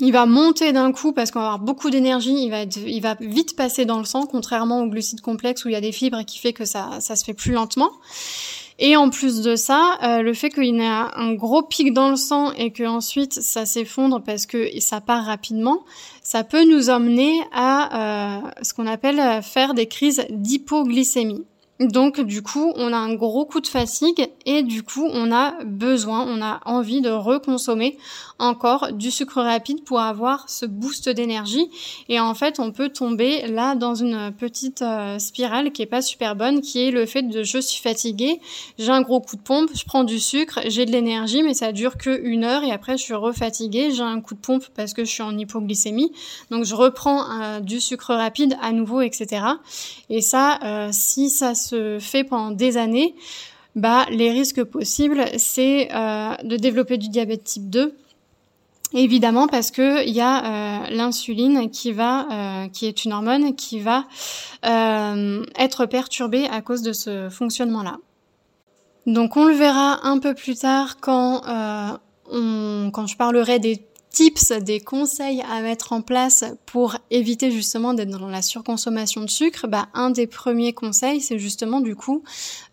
il 0.00 0.12
va 0.12 0.26
monter 0.26 0.72
d'un 0.72 0.92
coup 0.92 1.12
parce 1.12 1.30
qu'on 1.30 1.40
va 1.40 1.46
avoir 1.46 1.60
beaucoup 1.60 1.88
d'énergie, 1.88 2.44
il 2.44 2.50
va, 2.50 2.64
il 2.64 3.00
va 3.00 3.16
vite 3.18 3.56
passer 3.56 3.86
dans 3.86 3.98
le 3.98 4.04
sang, 4.04 4.26
contrairement 4.26 4.82
au 4.82 4.86
glucides 4.86 5.22
complexes 5.22 5.64
où 5.64 5.68
il 5.68 5.72
y 5.72 5.76
a 5.76 5.80
des 5.80 5.92
fibres 5.92 6.22
qui 6.26 6.38
fait 6.38 6.52
que 6.52 6.66
ça, 6.66 6.98
ça 7.00 7.16
se 7.16 7.24
fait 7.24 7.32
plus 7.32 7.52
lentement. 7.52 7.90
Et 8.78 8.96
en 8.96 9.08
plus 9.08 9.40
de 9.40 9.56
ça, 9.56 9.96
euh, 10.02 10.20
le 10.20 10.34
fait 10.34 10.50
qu'il 10.50 10.64
y 10.64 10.78
ait 10.78 10.86
un 10.86 11.32
gros 11.32 11.62
pic 11.62 11.94
dans 11.94 12.10
le 12.10 12.16
sang 12.16 12.52
et 12.52 12.72
que 12.72 12.84
ensuite 12.84 13.32
ça 13.32 13.64
s'effondre 13.64 14.22
parce 14.22 14.44
que 14.44 14.68
ça 14.78 15.00
part 15.00 15.24
rapidement, 15.24 15.86
ça 16.22 16.44
peut 16.44 16.64
nous 16.64 16.90
emmener 16.90 17.40
à 17.54 18.42
euh, 18.44 18.50
ce 18.60 18.74
qu'on 18.74 18.86
appelle 18.86 19.42
faire 19.42 19.72
des 19.72 19.86
crises 19.86 20.26
d'hypoglycémie. 20.28 21.46
Donc 21.78 22.20
du 22.20 22.42
coup, 22.42 22.72
on 22.76 22.92
a 22.92 22.96
un 22.96 23.14
gros 23.14 23.44
coup 23.44 23.60
de 23.60 23.66
fatigue 23.66 24.30
et 24.46 24.62
du 24.62 24.82
coup, 24.82 25.06
on 25.12 25.30
a 25.30 25.62
besoin, 25.64 26.26
on 26.26 26.40
a 26.40 26.60
envie 26.64 27.02
de 27.02 27.10
reconsommer 27.10 27.98
encore 28.38 28.92
du 28.92 29.10
sucre 29.10 29.42
rapide 29.42 29.84
pour 29.84 30.00
avoir 30.00 30.48
ce 30.48 30.64
boost 30.66 31.08
d'énergie. 31.08 31.68
Et 32.08 32.20
en 32.20 32.34
fait, 32.34 32.60
on 32.60 32.72
peut 32.72 32.88
tomber 32.88 33.46
là 33.46 33.74
dans 33.74 33.94
une 33.94 34.32
petite 34.32 34.82
euh, 34.82 35.18
spirale 35.18 35.72
qui 35.72 35.82
est 35.82 35.86
pas 35.86 36.02
super 36.02 36.34
bonne, 36.34 36.60
qui 36.60 36.86
est 36.86 36.90
le 36.90 37.04
fait 37.06 37.22
de 37.22 37.42
je 37.42 37.58
suis 37.58 37.82
fatiguée, 37.82 38.40
j'ai 38.78 38.90
un 38.90 39.02
gros 39.02 39.20
coup 39.20 39.36
de 39.36 39.42
pompe, 39.42 39.70
je 39.74 39.84
prends 39.84 40.04
du 40.04 40.18
sucre, 40.18 40.60
j'ai 40.66 40.86
de 40.86 40.92
l'énergie, 40.92 41.42
mais 41.42 41.54
ça 41.54 41.72
dure 41.72 41.96
que 41.98 42.20
une 42.22 42.44
heure 42.44 42.62
et 42.62 42.72
après 42.72 42.96
je 42.96 43.02
suis 43.02 43.14
refatiguée, 43.14 43.90
j'ai 43.90 44.02
un 44.02 44.20
coup 44.20 44.34
de 44.34 44.40
pompe 44.40 44.64
parce 44.74 44.94
que 44.94 45.04
je 45.04 45.10
suis 45.10 45.22
en 45.22 45.36
hypoglycémie, 45.36 46.12
donc 46.50 46.64
je 46.64 46.74
reprends 46.74 47.24
euh, 47.40 47.60
du 47.60 47.80
sucre 47.80 48.14
rapide 48.14 48.56
à 48.62 48.72
nouveau, 48.72 49.00
etc. 49.00 49.44
Et 50.08 50.20
ça, 50.20 50.58
euh, 50.62 50.88
si 50.92 51.30
ça 51.30 51.54
se 51.54 51.65
fait 52.00 52.24
pendant 52.24 52.50
des 52.50 52.76
années, 52.76 53.14
bah, 53.76 54.06
les 54.10 54.30
risques 54.30 54.64
possibles, 54.64 55.26
c'est 55.36 55.90
euh, 55.94 56.34
de 56.42 56.56
développer 56.56 56.96
du 56.96 57.10
diabète 57.10 57.44
type 57.44 57.68
2. 57.68 57.94
Évidemment 58.94 59.48
parce 59.48 59.70
que 59.70 60.06
il 60.06 60.14
y 60.14 60.20
a 60.22 60.44
euh, 60.44 60.86
l'insuline 60.90 61.70
qui 61.70 61.92
va, 61.92 62.26
euh, 62.64 62.68
qui 62.68 62.86
est 62.86 63.04
une 63.04 63.12
hormone 63.12 63.54
qui 63.54 63.80
va 63.80 64.04
être 64.62 65.86
perturbée 65.86 66.46
à 66.48 66.62
cause 66.62 66.82
de 66.82 66.92
ce 66.92 67.28
fonctionnement-là. 67.28 67.98
Donc 69.06 69.36
on 69.36 69.44
le 69.44 69.54
verra 69.54 70.06
un 70.06 70.18
peu 70.18 70.34
plus 70.34 70.56
tard 70.58 70.96
quand 71.00 71.42
quand 72.28 73.06
je 73.06 73.16
parlerai 73.16 73.58
des 73.58 73.85
tips, 74.16 74.52
des 74.62 74.80
conseils 74.80 75.42
à 75.42 75.60
mettre 75.60 75.92
en 75.92 76.00
place 76.00 76.42
pour 76.64 76.96
éviter 77.10 77.50
justement 77.50 77.92
d'être 77.92 78.08
dans 78.08 78.30
la 78.30 78.40
surconsommation 78.40 79.20
de 79.20 79.28
sucre, 79.28 79.66
bah, 79.66 79.88
un 79.92 80.08
des 80.08 80.26
premiers 80.26 80.72
conseils, 80.72 81.20
c'est 81.20 81.38
justement 81.38 81.82
du 81.82 81.96
coup 81.96 82.22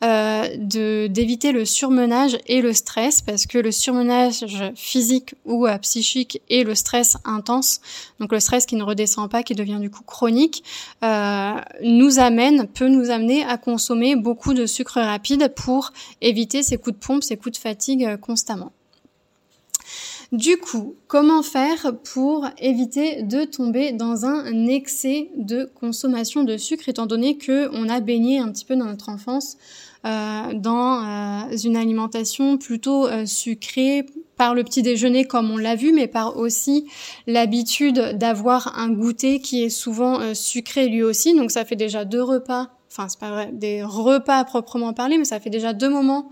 euh, 0.06 0.48
d'éviter 0.58 1.52
le 1.52 1.66
surmenage 1.66 2.38
et 2.48 2.62
le 2.62 2.72
stress, 2.72 3.22
parce 3.22 3.46
que 3.46 3.58
le 3.58 3.74
surmenage 3.74 4.46
physique 4.76 5.36
ou 5.44 5.68
euh, 5.68 5.78
psychique 5.80 6.42
et 6.48 6.64
le 6.64 6.76
stress 6.76 7.18
intense, 7.26 7.82
donc 8.22 8.32
le 8.32 8.40
stress 8.40 8.66
qui 8.66 8.78
ne 8.78 8.84
redescend 8.84 9.30
pas, 9.30 9.44
qui 9.44 9.54
devient 9.54 9.80
du 9.82 9.90
coup 9.90 10.04
chronique, 10.04 10.64
euh, 11.04 11.56
nous 11.82 12.20
amène, 12.20 12.68
peut 12.70 12.88
nous 12.88 13.10
amener 13.10 13.44
à 13.44 13.58
consommer 13.58 14.16
beaucoup 14.16 14.54
de 14.54 14.66
sucre 14.66 15.02
rapide 15.02 15.54
pour 15.54 15.92
éviter 16.22 16.64
ces 16.64 16.78
coups 16.78 16.96
de 16.96 17.06
pompe, 17.06 17.22
ces 17.22 17.36
coups 17.36 17.58
de 17.58 17.62
fatigue 17.62 18.16
constamment. 18.22 18.72
Du 20.34 20.58
coup, 20.58 20.96
comment 21.06 21.44
faire 21.44 21.94
pour 22.12 22.48
éviter 22.58 23.22
de 23.22 23.44
tomber 23.44 23.92
dans 23.92 24.26
un 24.26 24.66
excès 24.66 25.30
de 25.38 25.70
consommation 25.80 26.44
de 26.44 26.58
sucre, 26.58 26.90
étant 26.90 27.06
donné 27.06 27.38
que 27.38 27.70
on 27.72 27.88
a 27.88 28.00
baigné 28.00 28.40
un 28.40 28.52
petit 28.52 28.66
peu 28.66 28.76
dans 28.76 28.86
notre 28.86 29.10
enfance 29.10 29.58
euh, 30.08 30.54
dans 30.56 31.04
euh, 31.04 31.56
une 31.64 31.78
alimentation 31.78 32.58
plutôt 32.58 33.06
euh, 33.08 33.28
sucrée 33.28 34.08
par 34.36 34.56
le 34.56 34.64
petit 34.64 34.82
déjeuner 34.82 35.26
comme 35.26 35.52
on 35.52 35.58
l'a 35.58 35.76
vu, 35.76 35.94
mais 35.94 36.08
par 36.08 36.36
aussi 36.36 36.88
l'habitude 37.28 38.18
d'avoir 38.18 38.80
un 38.80 38.90
goûter 38.90 39.40
qui 39.40 39.64
est 39.64 39.70
souvent 39.70 40.34
sucré 40.34 40.88
lui 40.88 41.04
aussi. 41.04 41.36
Donc 41.36 41.52
ça 41.52 41.64
fait 41.64 41.76
déjà 41.76 42.06
deux 42.06 42.24
repas 42.24 42.72
enfin 42.94 43.10
c'est 43.10 43.20
pas 43.20 43.32
vrai, 43.32 43.50
des 43.52 43.84
repas 43.84 44.38
à 44.38 44.44
proprement 44.44 44.94
parler, 44.94 45.18
mais 45.18 45.26
ça 45.26 45.40
fait 45.40 45.50
déjà 45.50 45.74
deux 45.74 45.90
moments 45.90 46.30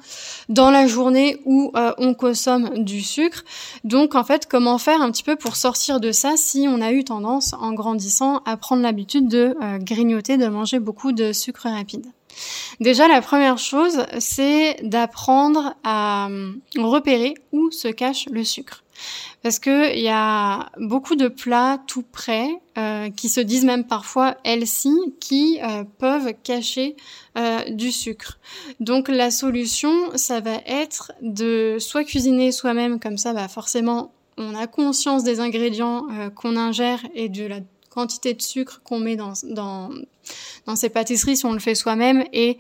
dans 0.48 0.70
la 0.70 0.86
journée 0.86 1.41
où 1.46 1.72
euh, 1.75 1.91
on 1.98 2.13
consomme 2.13 2.84
du 2.84 3.01
sucre. 3.01 3.44
Donc 3.84 4.13
en 4.13 4.24
fait, 4.24 4.48
comment 4.48 4.77
faire 4.77 5.01
un 5.01 5.12
petit 5.12 5.24
peu 5.24 5.36
pour 5.36 5.56
sortir 5.56 6.00
de 6.00 6.12
ça 6.12 6.34
si 6.38 6.68
on 6.70 6.82
a 6.82 6.91
eu 6.91 7.03
tendance 7.03 7.53
en 7.53 7.74
grandissant 7.74 8.41
à 8.46 8.58
prendre 8.58 8.84
l'habitude 8.84 9.27
de 9.27 9.56
euh, 9.62 9.77
grignoter, 9.80 10.38
de 10.38 10.48
manger 10.48 10.80
beaucoup 10.80 11.12
de 11.12 11.34
sucre 11.34 11.68
rapide? 11.68 12.06
Déjà, 12.80 13.08
la 13.08 13.22
première 13.22 13.58
chose, 13.58 14.06
c'est 14.20 14.77
d'apprendre 14.84 15.75
à 15.84 16.30
euh, 16.30 16.53
repérer 16.77 17.34
où 17.51 17.72
se 17.72 17.88
cache 17.88 18.27
le 18.32 18.44
sucre 18.44 18.84
parce 19.43 19.60
que 19.60 19.93
il 19.96 20.01
y 20.01 20.10
a 20.10 20.70
beaucoup 20.77 21.15
de 21.15 21.27
plats 21.27 21.79
tout 21.88 22.03
prêts 22.03 22.50
euh, 22.77 23.10
qui 23.10 23.29
se 23.29 23.39
disent 23.39 23.65
même 23.65 23.86
parfois 23.86 24.38
healthy 24.43 24.96
qui 25.20 25.60
euh, 25.62 25.84
peuvent 25.98 26.34
cacher 26.43 26.96
euh, 27.38 27.60
du 27.70 27.91
sucre. 27.91 28.39
Donc 28.79 29.08
la 29.08 29.31
solution, 29.31 29.91
ça 30.15 30.39
va 30.39 30.55
être 30.65 31.12
de 31.22 31.77
soit 31.79 32.03
cuisiner 32.03 32.51
soi-même 32.51 33.00
comme 33.00 33.17
ça, 33.17 33.34
bah 33.34 33.48
forcément 33.48 34.13
on 34.38 34.55
a 34.55 34.65
conscience 34.67 35.24
des 35.24 35.39
ingrédients 35.39 36.08
qu'on 36.36 36.55
ingère 36.55 37.00
et 37.13 37.29
de 37.29 37.46
la 37.46 37.60
quantité 37.89 38.34
de 38.34 38.41
sucre 38.41 38.81
qu'on 38.84 39.00
met 39.00 39.15
dans, 39.15 39.34
dans, 39.43 39.89
dans 40.65 40.75
ces 40.75 40.89
pâtisseries 40.89 41.38
si 41.38 41.46
on 41.46 41.53
le 41.53 41.60
fait 41.60 41.75
soi-même 41.75 42.24
et 42.31 42.58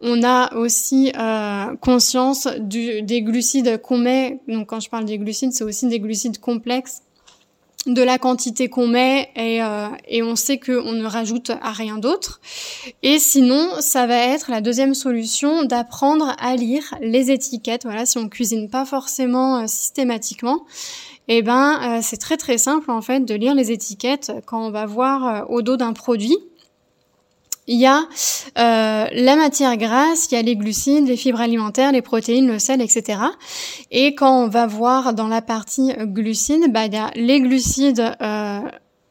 on 0.00 0.22
a 0.22 0.54
aussi 0.56 1.12
euh, 1.16 1.76
conscience 1.80 2.46
du, 2.58 3.02
des 3.02 3.22
glucides 3.22 3.80
qu'on 3.80 3.98
met. 3.98 4.40
Donc 4.48 4.68
quand 4.68 4.80
je 4.80 4.90
parle 4.90 5.04
des 5.04 5.18
glucides, 5.18 5.52
c'est 5.52 5.64
aussi 5.64 5.86
des 5.88 6.00
glucides 6.00 6.38
complexes 6.38 7.02
de 7.86 8.02
la 8.02 8.18
quantité 8.18 8.68
qu'on 8.68 8.86
met 8.86 9.30
et, 9.36 9.62
euh, 9.62 9.88
et 10.08 10.22
on 10.22 10.36
sait 10.36 10.58
qu'on 10.58 10.92
ne 10.92 11.04
rajoute 11.04 11.50
à 11.50 11.72
rien 11.72 11.98
d'autre. 11.98 12.40
Et 13.02 13.18
sinon, 13.18 13.68
ça 13.80 14.06
va 14.06 14.16
être 14.16 14.50
la 14.50 14.62
deuxième 14.62 14.94
solution 14.94 15.64
d'apprendre 15.64 16.34
à 16.38 16.56
lire 16.56 16.94
les 17.02 17.30
étiquettes. 17.30 17.84
Voilà, 17.84 18.06
si 18.06 18.16
on 18.16 18.28
cuisine 18.28 18.70
pas 18.70 18.86
forcément 18.86 19.58
euh, 19.58 19.64
systématiquement, 19.66 20.64
eh 21.28 21.40
ben 21.40 22.02
c'est 22.02 22.18
très 22.18 22.36
très 22.36 22.58
simple 22.58 22.90
en 22.90 23.00
fait 23.00 23.20
de 23.20 23.34
lire 23.34 23.54
les 23.54 23.72
étiquettes 23.72 24.30
quand 24.44 24.66
on 24.66 24.70
va 24.70 24.84
voir 24.84 25.50
au 25.50 25.62
dos 25.62 25.78
d'un 25.78 25.94
produit 25.94 26.36
il 27.66 27.78
y 27.78 27.86
a 27.86 28.00
euh, 28.58 29.06
la 29.12 29.36
matière 29.36 29.76
grasse, 29.76 30.28
il 30.30 30.34
y 30.34 30.38
a 30.38 30.42
les 30.42 30.56
glucides, 30.56 31.06
les 31.06 31.16
fibres 31.16 31.40
alimentaires, 31.40 31.92
les 31.92 32.02
protéines, 32.02 32.46
le 32.46 32.58
sel, 32.58 32.80
etc. 32.80 33.20
Et 33.90 34.14
quand 34.14 34.44
on 34.44 34.48
va 34.48 34.66
voir 34.66 35.14
dans 35.14 35.28
la 35.28 35.42
partie 35.42 35.92
glucides, 35.98 36.72
bah, 36.72 36.86
il 36.86 36.94
y 36.94 36.96
a 36.96 37.10
les 37.14 37.40
glucides, 37.40 38.16
euh, 38.20 38.60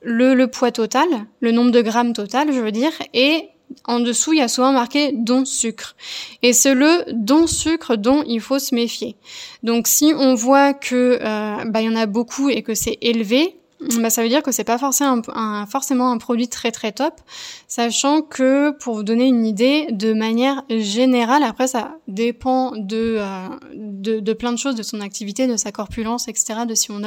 le, 0.02 0.34
le 0.34 0.48
poids 0.48 0.72
total, 0.72 1.08
le 1.40 1.52
nombre 1.52 1.72
de 1.72 1.82
grammes 1.82 2.14
total, 2.14 2.52
je 2.52 2.60
veux 2.60 2.72
dire, 2.72 2.92
et 3.14 3.50
en 3.86 4.00
dessous, 4.00 4.34
il 4.34 4.40
y 4.40 4.42
a 4.42 4.48
souvent 4.48 4.72
marqué 4.72 5.12
don 5.14 5.46
sucre. 5.46 5.96
Et 6.42 6.54
c'est 6.54 6.74
le 6.74 7.06
don 7.12 7.48
sucre 7.48 7.96
dont 7.96 8.24
il 8.28 8.40
faut 8.40 8.60
se 8.60 8.76
méfier. 8.76 9.16
Donc 9.64 9.88
si 9.88 10.14
on 10.16 10.36
voit 10.36 10.74
que 10.74 11.20
euh, 11.22 11.64
bah, 11.66 11.82
il 11.82 11.86
y 11.86 11.90
en 11.90 11.96
a 11.96 12.06
beaucoup 12.06 12.50
et 12.50 12.62
que 12.62 12.76
c'est 12.76 12.98
élevé, 13.02 13.56
bah, 14.00 14.10
ça 14.10 14.24
veut 14.24 14.30
dire 14.30 14.44
que 14.44 14.52
c'est 14.52 14.64
pas 14.64 14.78
forcément 14.78 16.12
un, 16.12 16.18
produit 16.18 16.48
très 16.48 16.72
très 16.72 16.92
top, 16.92 17.20
sachant 17.68 18.22
que 18.22 18.72
pour 18.72 18.96
vous 18.96 19.04
donner 19.04 19.26
une 19.26 19.46
idée, 19.46 19.88
de 19.92 20.14
manière 20.14 20.64
générale, 20.70 21.44
après 21.44 21.68
ça 21.68 21.98
dépend 22.08 22.72
de, 22.76 23.18
euh, 23.20 23.48
de, 23.74 24.34
plein 24.34 24.52
de 24.52 24.58
choses, 24.58 24.76
de 24.76 24.84
son 24.84 25.02
activité, 25.02 25.48
de 25.48 25.58
sa 25.58 25.72
corpulence, 25.72 26.28
etc., 26.28 26.66
de 26.68 26.76
si 26.76 26.92
on, 26.92 27.04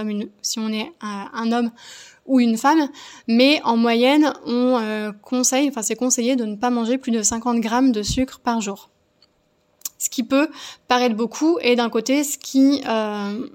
est 0.73 0.93
un, 1.01 1.53
homme 1.53 1.71
ou 2.27 2.41
une 2.41 2.57
femme, 2.57 2.89
mais 3.29 3.61
en 3.65 3.77
moyenne, 3.77 4.33
on 4.45 4.79
euh, 4.79 5.13
conseille, 5.23 5.69
enfin 5.69 5.83
c'est 5.83 5.97
conseillé 5.97 6.37
de 6.37 6.45
ne 6.45 6.57
pas 6.57 6.71
manger 6.71 6.99
plus 6.99 7.13
de 7.13 7.23
50 7.23 7.61
grammes 7.61 7.93
de 7.93 8.03
sucre 8.03 8.41
par 8.41 8.61
jour. 8.61 8.91
Ce 9.99 10.11
qui 10.11 10.23
peut 10.23 10.49
paraître 10.89 11.17
beaucoup, 11.17 11.59
et 11.63 11.75
d'un 11.75 11.89
côté, 11.89 12.23
ce 12.23 12.37
qui 12.37 12.83
euh, 12.87 13.49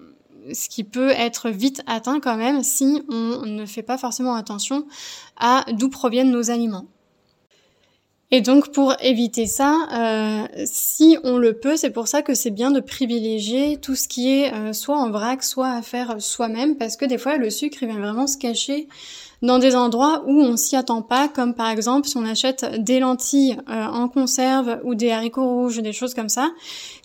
ce 0.53 0.69
qui 0.69 0.83
peut 0.83 1.11
être 1.11 1.49
vite 1.49 1.81
atteint 1.87 2.19
quand 2.19 2.37
même 2.37 2.63
si 2.63 3.03
on 3.09 3.45
ne 3.45 3.65
fait 3.65 3.83
pas 3.83 3.97
forcément 3.97 4.35
attention 4.35 4.85
à 5.37 5.65
d'où 5.73 5.89
proviennent 5.89 6.31
nos 6.31 6.51
aliments. 6.51 6.85
Et 8.33 8.39
donc 8.39 8.71
pour 8.71 8.95
éviter 9.01 9.45
ça, 9.45 9.87
euh, 9.93 10.47
si 10.65 11.17
on 11.25 11.37
le 11.37 11.53
peut, 11.53 11.75
c'est 11.75 11.89
pour 11.89 12.07
ça 12.07 12.21
que 12.21 12.33
c'est 12.33 12.49
bien 12.49 12.71
de 12.71 12.79
privilégier 12.79 13.77
tout 13.77 13.95
ce 13.95 14.07
qui 14.07 14.31
est 14.31 14.53
euh, 14.53 14.71
soit 14.71 14.97
en 14.97 15.11
vrac, 15.11 15.43
soit 15.43 15.69
à 15.69 15.81
faire 15.81 16.21
soi-même, 16.21 16.77
parce 16.77 16.95
que 16.95 17.03
des 17.03 17.17
fois 17.17 17.35
le 17.35 17.49
sucre 17.49 17.79
il 17.81 17.89
vient 17.89 17.99
vraiment 17.99 18.27
se 18.27 18.37
cacher 18.37 18.87
dans 19.41 19.59
des 19.59 19.75
endroits 19.75 20.23
où 20.27 20.41
on 20.41 20.57
s'y 20.57 20.75
attend 20.75 21.01
pas, 21.01 21.27
comme 21.27 21.53
par 21.53 21.69
exemple 21.69 22.07
si 22.07 22.17
on 22.17 22.25
achète 22.25 22.65
des 22.77 22.99
lentilles 22.99 23.57
euh, 23.69 23.85
en 23.85 24.07
conserve 24.07 24.79
ou 24.83 24.95
des 24.95 25.11
haricots 25.11 25.47
rouges, 25.47 25.79
des 25.79 25.93
choses 25.93 26.13
comme 26.13 26.29
ça. 26.29 26.51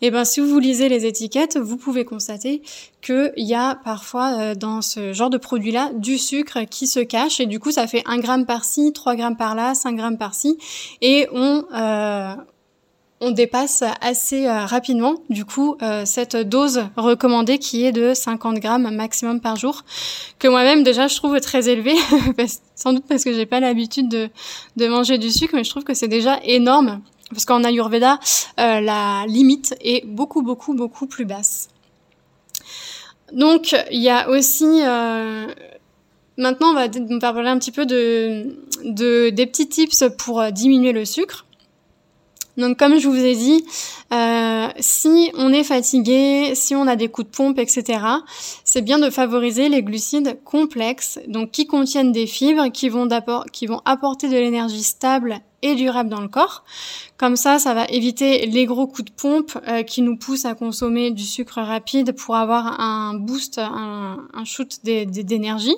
Et 0.02 0.08
eh 0.08 0.10
ben 0.10 0.24
si 0.24 0.40
vous 0.40 0.58
lisez 0.58 0.88
les 0.88 1.06
étiquettes, 1.06 1.56
vous 1.56 1.76
pouvez 1.76 2.04
constater 2.04 2.62
qu'il 3.00 3.32
y 3.36 3.54
a 3.54 3.76
parfois 3.76 4.38
euh, 4.38 4.54
dans 4.54 4.82
ce 4.82 5.12
genre 5.12 5.30
de 5.30 5.38
produit-là 5.38 5.90
du 5.94 6.18
sucre 6.18 6.60
qui 6.68 6.86
se 6.86 7.00
cache 7.00 7.40
et 7.40 7.46
du 7.46 7.58
coup 7.58 7.70
ça 7.70 7.86
fait 7.86 8.02
un 8.06 8.18
gramme 8.18 8.46
par-ci, 8.46 8.92
3 8.92 9.16
grammes 9.16 9.36
par-là, 9.36 9.74
5 9.74 9.96
grammes 9.96 10.18
par-ci 10.18 10.58
et 11.00 11.28
on 11.32 11.64
euh, 11.74 12.34
on 13.20 13.30
dépasse 13.30 13.82
assez 14.00 14.46
euh, 14.46 14.66
rapidement 14.66 15.14
du 15.30 15.44
coup 15.44 15.76
euh, 15.80 16.04
cette 16.04 16.36
dose 16.36 16.84
recommandée 16.96 17.58
qui 17.58 17.84
est 17.84 17.92
de 17.92 18.12
50 18.12 18.58
grammes 18.58 18.94
maximum 18.94 19.40
par 19.40 19.56
jour 19.56 19.84
que 20.38 20.48
moi-même 20.48 20.82
déjà 20.82 21.08
je 21.08 21.16
trouve 21.16 21.40
très 21.40 21.68
élevée 21.68 21.96
sans 22.74 22.92
doute 22.92 23.04
parce 23.08 23.24
que 23.24 23.32
j'ai 23.32 23.46
pas 23.46 23.60
l'habitude 23.60 24.08
de, 24.08 24.86
manger 24.86 25.16
du 25.18 25.30
sucre 25.30 25.54
mais 25.54 25.64
je 25.64 25.70
trouve 25.70 25.84
que 25.84 25.94
c'est 25.94 26.08
déjà 26.08 26.38
énorme 26.44 27.00
parce 27.30 27.46
qu'en 27.46 27.64
Ayurveda 27.64 28.20
euh, 28.60 28.80
la 28.80 29.24
limite 29.26 29.74
est 29.80 30.06
beaucoup 30.06 30.42
beaucoup 30.42 30.74
beaucoup 30.74 31.06
plus 31.06 31.24
basse. 31.24 31.70
Donc 33.32 33.74
il 33.90 34.00
y 34.00 34.10
a 34.10 34.28
aussi 34.28 34.82
maintenant 36.36 36.68
on 36.68 36.74
va, 36.74 36.86
on 37.10 37.18
parler 37.18 37.48
un 37.48 37.58
petit 37.58 37.72
peu 37.72 37.86
de, 37.86 38.56
de 38.84 39.30
des 39.30 39.46
petits 39.46 39.68
tips 39.68 40.04
pour 40.16 40.52
diminuer 40.52 40.92
le 40.92 41.04
sucre 41.04 41.46
donc 42.56 42.78
comme 42.78 42.98
je 42.98 43.08
vous 43.08 43.24
ai 43.24 43.34
dit, 43.34 43.64
euh, 44.12 44.68
si 44.78 45.30
on 45.34 45.52
est 45.52 45.64
fatigué, 45.64 46.54
si 46.54 46.74
on 46.74 46.86
a 46.86 46.96
des 46.96 47.08
coups 47.08 47.28
de 47.28 47.36
pompe, 47.36 47.58
etc., 47.58 48.00
c'est 48.64 48.82
bien 48.82 48.98
de 48.98 49.10
favoriser 49.10 49.68
les 49.68 49.82
glucides 49.82 50.38
complexes, 50.44 51.18
donc 51.28 51.50
qui 51.50 51.66
contiennent 51.66 52.12
des 52.12 52.26
fibres, 52.26 52.68
qui 52.72 52.88
vont, 52.88 53.08
qui 53.52 53.66
vont 53.66 53.80
apporter 53.84 54.28
de 54.28 54.36
l'énergie 54.36 54.82
stable 54.82 55.40
et 55.62 55.74
durable 55.74 56.10
dans 56.10 56.20
le 56.20 56.28
corps. 56.28 56.64
Comme 57.18 57.36
ça, 57.36 57.58
ça 57.58 57.72
va 57.72 57.86
éviter 57.86 58.46
les 58.46 58.66
gros 58.66 58.86
coups 58.86 59.10
de 59.10 59.10
pompe 59.10 59.56
euh, 59.68 59.82
qui 59.82 60.02
nous 60.02 60.16
poussent 60.16 60.44
à 60.44 60.54
consommer 60.54 61.10
du 61.10 61.24
sucre 61.24 61.60
rapide 61.60 62.12
pour 62.12 62.36
avoir 62.36 62.78
un 62.78 63.14
boost, 63.14 63.58
un, 63.58 64.18
shoot 64.44 64.80
d'énergie. 64.84 65.76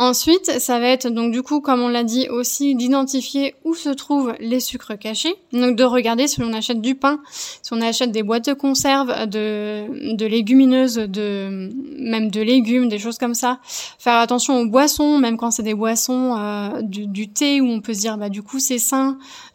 Ensuite, 0.00 0.60
ça 0.60 0.78
va 0.78 0.88
être 0.88 1.08
donc 1.08 1.32
du 1.32 1.42
coup, 1.42 1.60
comme 1.60 1.80
on 1.80 1.88
l'a 1.88 2.04
dit 2.04 2.28
aussi, 2.28 2.76
d'identifier 2.76 3.56
où 3.64 3.74
se 3.74 3.88
trouvent 3.88 4.34
les 4.38 4.60
sucres 4.60 4.96
cachés. 4.96 5.34
Donc 5.52 5.74
de 5.74 5.82
regarder 5.82 6.28
si 6.28 6.40
on 6.40 6.52
achète 6.52 6.80
du 6.80 6.94
pain, 6.94 7.20
si 7.62 7.72
on 7.72 7.80
achète 7.80 8.12
des 8.12 8.22
boîtes 8.22 8.48
de 8.48 8.52
conserve, 8.52 9.26
de, 9.26 10.24
légumineuses, 10.24 10.96
de 10.96 11.70
même 11.98 12.30
de 12.30 12.40
légumes, 12.40 12.88
des 12.88 13.00
choses 13.00 13.18
comme 13.18 13.34
ça. 13.34 13.58
Faire 13.98 14.16
attention 14.16 14.60
aux 14.60 14.66
boissons, 14.66 15.18
même 15.18 15.36
quand 15.36 15.50
c'est 15.50 15.64
des 15.64 15.74
boissons, 15.74 16.36
euh, 16.38 16.82
du, 16.82 17.08
du, 17.08 17.28
thé 17.28 17.60
où 17.60 17.66
on 17.66 17.80
peut 17.80 17.94
se 17.94 18.00
dire 18.00 18.18
bah 18.18 18.28
du 18.28 18.42
coup 18.42 18.60
c'est 18.60 18.78
sain 18.78 18.97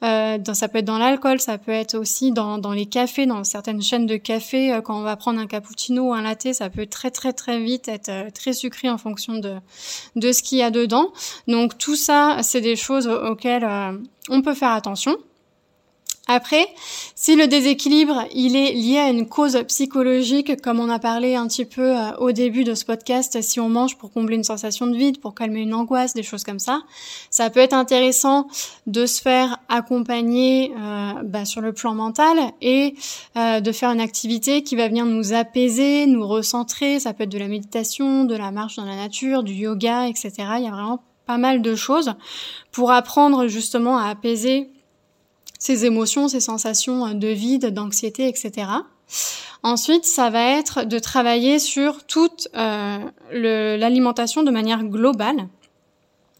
Euh, 0.03 0.38
ça 0.53 0.67
peut 0.67 0.79
être 0.79 0.85
dans 0.85 0.97
l'alcool, 0.97 1.39
ça 1.39 1.57
peut 1.57 1.71
être 1.71 1.95
aussi 1.95 2.31
dans, 2.31 2.59
les 2.71 2.85
cafés, 2.85 3.25
dans 3.25 3.43
certaines 3.43 3.81
chaînes 3.81 4.05
de 4.05 4.17
café. 4.17 4.79
quand 4.83 5.00
on 5.00 5.03
va 5.03 5.15
prendre 5.15 5.39
un 5.39 5.47
cappuccino 5.47 6.09
ou 6.09 6.13
un 6.13 6.21
latte, 6.21 6.53
ça 6.53 6.69
peut 6.69 6.85
très 6.85 7.12
très 7.12 7.33
très 7.33 7.59
vite 7.59 7.88
être 7.88 8.31
très 8.33 8.53
sucré 8.53 8.89
en 8.89 8.97
fonction 8.97 9.35
de 9.35 9.55
de 10.15 10.31
ce 10.31 10.43
qu'il 10.43 10.57
y 10.59 10.63
a 10.63 10.71
dedans. 10.71 11.12
Donc 11.47 11.77
tout 11.77 11.95
ça, 11.95 12.38
c'est 12.41 12.62
des 12.62 12.75
choses 12.75 13.07
auxquelles 13.07 13.67
on 14.29 14.41
peut 14.41 14.53
faire 14.53 14.71
attention. 14.71 15.17
Après, 16.27 16.65
si 17.15 17.35
le 17.35 17.47
déséquilibre 17.47 18.23
il 18.33 18.55
est 18.55 18.71
lié 18.71 18.97
à 18.97 19.09
une 19.09 19.27
cause 19.27 19.61
psychologique, 19.67 20.61
comme 20.61 20.79
on 20.79 20.89
a 20.89 20.97
parlé 20.97 21.35
un 21.35 21.47
petit 21.47 21.65
peu 21.65 21.97
euh, 21.97 22.15
au 22.17 22.31
début 22.31 22.63
de 22.63 22.75
ce 22.75 22.85
podcast, 22.85 23.41
si 23.41 23.59
on 23.59 23.67
mange 23.67 23.97
pour 23.97 24.09
combler 24.09 24.37
une 24.37 24.45
sensation 24.45 24.87
de 24.87 24.95
vide, 24.95 25.19
pour 25.19 25.35
calmer 25.35 25.59
une 25.59 25.73
angoisse, 25.73 26.13
des 26.13 26.23
choses 26.23 26.45
comme 26.45 26.59
ça, 26.59 26.81
ça 27.29 27.49
peut 27.49 27.59
être 27.59 27.73
intéressant 27.73 28.47
de 28.87 29.05
se 29.05 29.21
faire 29.21 29.57
accompagner 29.67 30.71
euh, 30.79 31.11
bah, 31.25 31.43
sur 31.43 31.59
le 31.59 31.73
plan 31.73 31.93
mental 31.93 32.37
et 32.61 32.95
euh, 33.35 33.59
de 33.59 33.71
faire 33.73 33.89
une 33.89 33.99
activité 33.99 34.63
qui 34.63 34.77
va 34.77 34.87
venir 34.87 35.05
nous 35.05 35.33
apaiser, 35.33 36.05
nous 36.05 36.25
recentrer. 36.25 37.01
Ça 37.01 37.13
peut 37.13 37.23
être 37.23 37.31
de 37.31 37.37
la 37.37 37.49
méditation, 37.49 38.23
de 38.23 38.35
la 38.35 38.51
marche 38.51 38.77
dans 38.77 38.85
la 38.85 38.95
nature, 38.95 39.43
du 39.43 39.53
yoga, 39.53 40.07
etc. 40.07 40.31
Il 40.57 40.63
y 40.63 40.67
a 40.67 40.71
vraiment 40.71 41.03
pas 41.25 41.37
mal 41.37 41.61
de 41.61 41.75
choses 41.75 42.13
pour 42.71 42.91
apprendre 42.91 43.47
justement 43.47 43.97
à 43.97 44.07
apaiser 44.07 44.69
ses 45.63 45.86
émotions, 45.86 46.27
ses 46.27 46.41
sensations 46.41 47.05
euh, 47.05 47.13
de 47.13 47.29
vide, 47.29 47.67
d'anxiété, 47.74 48.27
etc. 48.27 48.67
Ensuite, 49.63 50.03
ça 50.03 50.29
va 50.29 50.43
être 50.43 50.84
de 50.84 51.00
travailler 51.00 51.58
sur 51.58 52.05
toute 52.05 52.50
euh, 52.53 52.98
l'alimentation 53.32 54.43
de 54.43 54.51
manière 54.51 54.84
globale. 54.84 55.48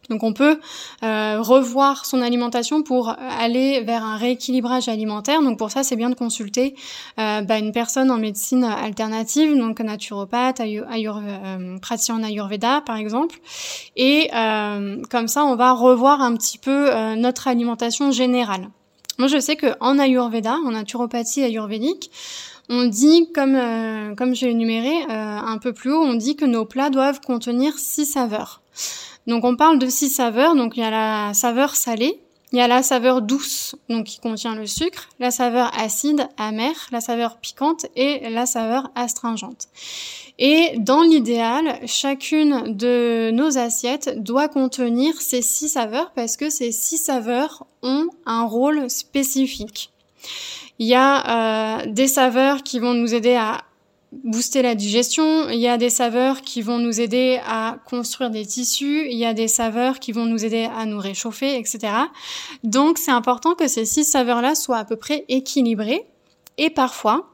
Donc 0.10 0.24
on 0.24 0.34
peut 0.34 0.60
euh, 1.04 1.42
revoir 1.42 2.06
son 2.06 2.22
alimentation 2.22 2.84
pour 2.84 3.16
aller 3.18 3.80
vers 3.80 4.04
un 4.04 4.18
rééquilibrage 4.18 4.90
alimentaire. 4.90 5.42
Donc 5.42 5.58
pour 5.58 5.72
ça, 5.72 5.84
c'est 5.84 5.96
bien 5.96 6.10
de 6.10 6.16
consulter 6.16 6.76
euh, 7.18 7.40
bah, 7.44 7.60
une 7.60 7.72
personne 7.72 8.12
en 8.12 8.18
médecine 8.18 8.66
alternative, 8.66 9.58
donc 9.58 9.80
naturopathe, 9.80 10.60
ayur, 10.60 11.22
praticien 11.82 12.16
en 12.16 12.24
Ayurveda 12.24 12.82
par 12.82 12.98
exemple. 12.98 13.40
Et 13.96 14.30
comme 15.10 15.30
ça, 15.30 15.46
on 15.46 15.56
va 15.56 15.72
revoir 15.72 16.22
un 16.22 16.36
petit 16.36 16.58
peu 16.58 17.16
notre 17.16 17.48
alimentation 17.48 18.12
générale. 18.12 18.68
Moi, 19.20 19.28
je 19.28 19.40
sais 19.40 19.56
qu'en 19.56 20.00
Ayurveda, 20.00 20.56
en 20.66 20.72
naturopathie 20.72 21.44
ayurvédique, 21.44 22.12
on 22.70 22.86
dit, 22.86 23.30
comme, 23.34 23.56
euh, 23.56 24.16
comme 24.16 24.36
je 24.36 24.46
l'ai 24.46 24.52
énuméré 24.52 25.04
euh, 25.04 25.08
un 25.10 25.58
peu 25.58 25.74
plus 25.74 25.92
haut, 25.92 26.02
on 26.02 26.14
dit 26.16 26.36
que 26.36 26.46
nos 26.46 26.66
plats 26.66 26.90
doivent 26.90 27.20
contenir 27.22 27.78
six 27.78 28.06
saveurs. 28.06 28.62
Donc 29.28 29.44
on 29.44 29.56
parle 29.56 29.80
de 29.80 29.88
six 29.88 30.10
saveurs, 30.10 30.56
donc 30.56 30.78
il 30.78 30.82
y 30.82 30.84
a 30.84 30.90
la 30.90 31.34
saveur 31.34 31.76
salée, 31.76 32.20
il 32.52 32.58
y 32.58 32.62
a 32.62 32.68
la 32.68 32.84
saveur 32.84 33.22
douce, 33.22 33.76
donc 33.90 34.06
qui 34.06 34.20
contient 34.20 34.56
le 34.56 34.66
sucre, 34.66 35.10
la 35.20 35.32
saveur 35.32 35.72
acide, 35.78 36.28
amère, 36.38 36.88
la 36.92 37.02
saveur 37.02 37.38
piquante 37.38 37.86
et 37.96 38.30
la 38.30 38.46
saveur 38.46 38.92
astringente. 38.96 39.68
Et 40.40 40.74
dans 40.78 41.04
l'idéal, 41.04 41.80
chacune 41.86 42.76
de 42.76 43.32
nos 43.32 43.58
assiettes 43.58 44.22
doit 44.22 44.48
contenir 44.48 45.22
ces 45.22 45.42
six 45.42 45.70
saveurs 45.70 46.12
parce 46.12 46.38
que 46.38 46.50
ces 46.50 46.72
six 46.72 46.98
saveurs 46.98 47.66
ont 47.84 48.08
un 48.26 48.44
rôle 48.44 48.90
spécifique. 48.90 49.92
Il 50.80 50.88
y 50.88 50.96
a 50.96 51.82
euh, 51.82 51.86
des 51.86 52.08
saveurs 52.08 52.64
qui 52.64 52.80
vont 52.80 52.94
nous 52.94 53.14
aider 53.14 53.36
à 53.36 53.64
booster 54.24 54.62
la 54.62 54.76
digestion, 54.76 55.50
il 55.50 55.60
y 55.60 55.68
a 55.68 55.78
des 55.78 55.90
saveurs 55.90 56.42
qui 56.42 56.62
vont 56.62 56.78
nous 56.78 57.02
aider 57.02 57.40
à 57.48 57.78
construire 57.86 58.30
des 58.30 58.46
tissus, 58.46 59.08
il 59.10 59.18
y 59.18 59.26
a 59.26 59.34
des 59.34 59.48
saveurs 59.48 60.00
qui 60.00 60.12
vont 60.12 60.26
nous 60.26 60.46
aider 60.46 60.70
à 60.76 60.86
nous 60.86 61.00
réchauffer, 61.00 61.58
etc. 61.58 61.94
Donc 62.64 62.98
c'est 62.98 63.12
important 63.12 63.56
que 63.56 63.68
ces 63.68 63.86
six 63.86 64.04
saveurs-là 64.04 64.56
soient 64.56 64.78
à 64.78 64.86
peu 64.86 64.96
près 64.96 65.26
équilibrées. 65.30 66.06
Et 66.58 66.70
parfois, 66.70 67.32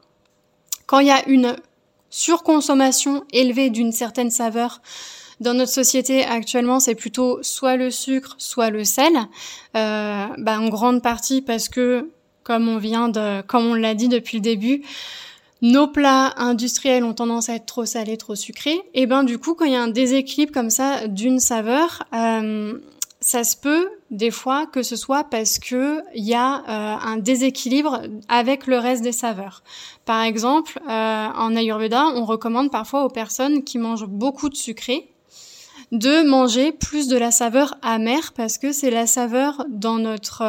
quand 0.86 1.00
il 1.00 1.08
y 1.08 1.12
a 1.12 1.28
une 1.28 1.56
surconsommation 2.08 3.24
élevée 3.32 3.70
d'une 3.70 3.92
certaine 3.92 4.30
saveur, 4.30 4.80
dans 5.40 5.54
notre 5.54 5.72
société 5.72 6.24
actuellement, 6.24 6.80
c'est 6.80 6.94
plutôt 6.94 7.38
soit 7.42 7.76
le 7.76 7.90
sucre, 7.90 8.34
soit 8.38 8.70
le 8.70 8.84
sel, 8.84 9.12
euh, 9.76 10.26
bah, 10.38 10.60
en 10.60 10.68
grande 10.68 11.02
partie 11.02 11.42
parce 11.42 11.68
que, 11.68 12.10
comme 12.42 12.68
on 12.68 12.76
vient 12.76 13.08
de, 13.08 13.42
comme 13.42 13.66
on 13.66 13.74
l'a 13.74 13.94
dit 13.94 14.08
depuis 14.08 14.36
le 14.36 14.42
début, 14.42 14.82
nos 15.62 15.88
plats 15.88 16.32
industriels 16.36 17.04
ont 17.04 17.14
tendance 17.14 17.48
à 17.48 17.54
être 17.54 17.66
trop 17.66 17.84
salés, 17.84 18.16
trop 18.16 18.34
sucrés. 18.34 18.80
Et 18.94 19.06
ben 19.06 19.24
du 19.24 19.38
coup, 19.38 19.54
quand 19.54 19.66
il 19.66 19.72
y 19.72 19.76
a 19.76 19.82
un 19.82 19.88
déséquilibre 19.88 20.52
comme 20.52 20.70
ça 20.70 21.06
d'une 21.06 21.38
saveur, 21.38 22.04
euh, 22.14 22.78
ça 23.20 23.44
se 23.44 23.56
peut 23.56 23.90
des 24.10 24.30
fois 24.30 24.66
que 24.66 24.82
ce 24.82 24.96
soit 24.96 25.24
parce 25.24 25.58
que 25.58 26.00
il 26.14 26.24
y 26.24 26.34
a 26.34 26.56
euh, 26.56 26.96
un 27.06 27.16
déséquilibre 27.18 28.00
avec 28.28 28.66
le 28.66 28.78
reste 28.78 29.02
des 29.02 29.12
saveurs. 29.12 29.62
Par 30.06 30.22
exemple, 30.22 30.80
euh, 30.88 31.26
en 31.34 31.54
Ayurveda, 31.54 32.06
on 32.14 32.24
recommande 32.24 32.70
parfois 32.70 33.04
aux 33.04 33.10
personnes 33.10 33.62
qui 33.62 33.78
mangent 33.78 34.06
beaucoup 34.06 34.48
de 34.48 34.56
sucré 34.56 35.09
de 35.92 36.22
manger 36.28 36.72
plus 36.72 37.08
de 37.08 37.16
la 37.16 37.30
saveur 37.30 37.76
amère 37.82 38.32
parce 38.32 38.58
que 38.58 38.72
c'est 38.72 38.90
la 38.90 39.06
saveur 39.06 39.64
dans 39.68 39.98
notre 39.98 40.42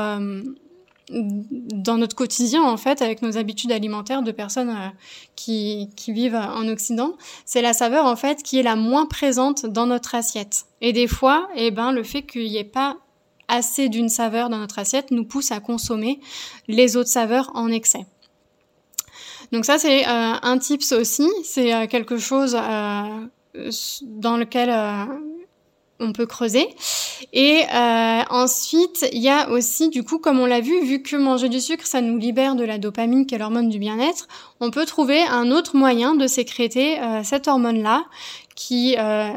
dans 1.11 1.97
notre 1.97 2.15
quotidien 2.15 2.63
en 2.63 2.77
fait 2.77 3.01
avec 3.01 3.21
nos 3.21 3.37
habitudes 3.37 3.71
alimentaires 3.71 4.23
de 4.23 4.31
personnes 4.31 4.69
euh, 4.69 4.89
qui, 5.35 5.89
qui 5.95 6.13
vivent 6.13 6.35
en 6.35 6.67
Occident, 6.67 7.15
c'est 7.45 7.61
la 7.61 7.73
saveur 7.73 8.05
en 8.05 8.15
fait 8.15 8.41
qui 8.43 8.59
est 8.59 8.63
la 8.63 8.75
moins 8.75 9.05
présente 9.05 9.65
dans 9.65 9.85
notre 9.85 10.15
assiette. 10.15 10.65
Et 10.79 10.93
des 10.93 11.07
fois, 11.07 11.49
eh 11.55 11.71
ben 11.71 11.91
le 11.91 12.03
fait 12.03 12.23
qu'il 12.23 12.43
n'y 12.43 12.57
ait 12.57 12.63
pas 12.63 12.97
assez 13.47 13.89
d'une 13.89 14.09
saveur 14.09 14.49
dans 14.49 14.57
notre 14.57 14.79
assiette 14.79 15.11
nous 15.11 15.25
pousse 15.25 15.51
à 15.51 15.59
consommer 15.59 16.19
les 16.67 16.95
autres 16.95 17.09
saveurs 17.09 17.51
en 17.53 17.69
excès. 17.69 18.05
Donc 19.51 19.65
ça 19.65 19.77
c'est 19.77 20.07
euh, 20.07 20.33
un 20.41 20.57
tips 20.57 20.93
aussi, 20.93 21.27
c'est 21.43 21.73
euh, 21.73 21.87
quelque 21.87 22.17
chose 22.17 22.53
dans 22.53 24.37
lequel 24.37 24.69
on 26.01 26.13
peut 26.13 26.25
creuser. 26.25 26.67
Et 27.33 27.61
euh, 27.73 28.21
ensuite, 28.29 29.07
il 29.13 29.21
y 29.21 29.29
a 29.29 29.49
aussi, 29.49 29.89
du 29.89 30.03
coup, 30.03 30.17
comme 30.17 30.39
on 30.39 30.45
l'a 30.45 30.59
vu, 30.59 30.83
vu 30.83 31.01
que 31.01 31.15
manger 31.15 31.49
du 31.49 31.61
sucre, 31.61 31.85
ça 31.85 32.01
nous 32.01 32.17
libère 32.17 32.55
de 32.55 32.63
la 32.63 32.77
dopamine, 32.77 33.25
qui 33.25 33.35
est 33.35 33.37
l'hormone 33.37 33.69
du 33.69 33.79
bien-être, 33.79 34.27
on 34.59 34.71
peut 34.71 34.85
trouver 34.85 35.21
un 35.23 35.51
autre 35.51 35.75
moyen 35.75 36.15
de 36.15 36.27
sécréter 36.27 36.99
euh, 36.99 37.21
cette 37.23 37.47
hormone-là, 37.47 38.05
qui, 38.55 38.95
euh, 38.99 39.29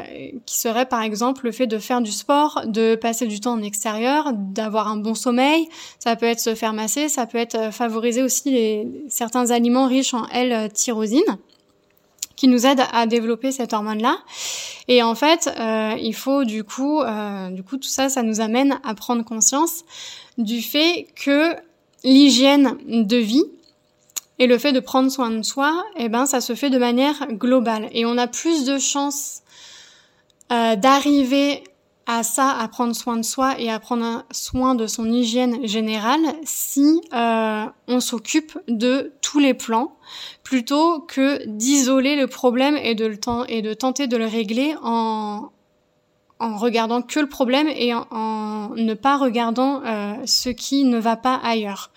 qui 0.45 0.57
serait 0.57 0.85
par 0.85 1.01
exemple 1.01 1.45
le 1.45 1.51
fait 1.51 1.67
de 1.67 1.79
faire 1.79 2.01
du 2.01 2.11
sport, 2.11 2.61
de 2.65 2.95
passer 2.95 3.25
du 3.27 3.39
temps 3.39 3.53
en 3.53 3.61
extérieur, 3.61 4.33
d'avoir 4.33 4.87
un 4.87 4.97
bon 4.97 5.15
sommeil. 5.15 5.67
Ça 5.99 6.15
peut 6.15 6.25
être 6.25 6.39
se 6.39 6.53
faire 6.53 6.73
masser, 6.73 7.09
ça 7.09 7.25
peut 7.25 7.37
être 7.37 7.73
favoriser 7.73 8.21
aussi 8.21 8.51
les, 8.51 8.87
certains 9.09 9.51
aliments 9.51 9.87
riches 9.87 10.13
en 10.13 10.27
L-tyrosine 10.27 11.37
qui 12.35 12.47
nous 12.47 12.65
aide 12.65 12.81
à 12.91 13.05
développer 13.05 13.51
cette 13.51 13.73
hormone-là. 13.73 14.17
Et 14.87 15.01
en 15.01 15.15
fait, 15.15 15.49
euh, 15.59 15.95
il 15.99 16.13
faut 16.13 16.43
du 16.43 16.63
coup, 16.63 17.01
euh, 17.01 17.49
du 17.49 17.63
coup, 17.63 17.77
tout 17.77 17.87
ça, 17.87 18.09
ça 18.09 18.23
nous 18.23 18.41
amène 18.41 18.79
à 18.83 18.93
prendre 18.93 19.23
conscience 19.23 19.83
du 20.37 20.61
fait 20.61 21.07
que 21.15 21.55
l'hygiène 22.03 22.77
de 22.85 23.17
vie 23.17 23.45
et 24.37 24.47
le 24.47 24.57
fait 24.57 24.73
de 24.73 24.79
prendre 24.79 25.09
soin 25.09 25.29
de 25.29 25.41
soi, 25.41 25.83
eh 25.97 26.09
ben, 26.09 26.25
ça 26.25 26.41
se 26.41 26.55
fait 26.55 26.69
de 26.69 26.77
manière 26.77 27.27
globale. 27.31 27.87
Et 27.93 28.05
on 28.05 28.17
a 28.17 28.27
plus 28.27 28.65
de 28.65 28.77
chances 28.77 29.41
euh, 30.51 30.75
d'arriver 30.75 31.63
à 32.07 32.23
ça, 32.23 32.51
à 32.51 32.67
prendre 32.67 32.95
soin 32.95 33.17
de 33.17 33.23
soi 33.23 33.59
et 33.59 33.69
à 33.69 33.79
prendre 33.79 34.23
soin 34.31 34.75
de 34.75 34.85
son 34.87 35.11
hygiène 35.11 35.65
générale 35.65 36.21
si 36.43 37.01
euh, 37.13 37.65
on 37.87 37.99
s'occupe 37.99 38.57
de 38.67 39.13
tous 39.21 39.39
les 39.39 39.53
plans 39.53 39.97
plutôt 40.43 40.99
que 40.99 41.43
d'isoler 41.47 42.15
le 42.15 42.27
problème 42.27 42.77
et 42.77 42.93
de, 42.93 43.05
le 43.05 43.17
et 43.47 43.61
de 43.61 43.73
tenter 43.73 44.07
de 44.07 44.17
le 44.17 44.25
régler 44.25 44.75
en, 44.83 45.49
en 46.39 46.57
regardant 46.57 47.01
que 47.01 47.19
le 47.19 47.27
problème 47.27 47.67
et 47.67 47.93
en, 47.93 48.69
ne 48.75 48.93
pas 48.93 49.17
regardant 49.17 49.81
euh, 49.85 50.13
ce 50.25 50.49
qui 50.49 50.83
ne 50.83 50.99
va 50.99 51.15
pas 51.15 51.35
ailleurs. 51.35 51.91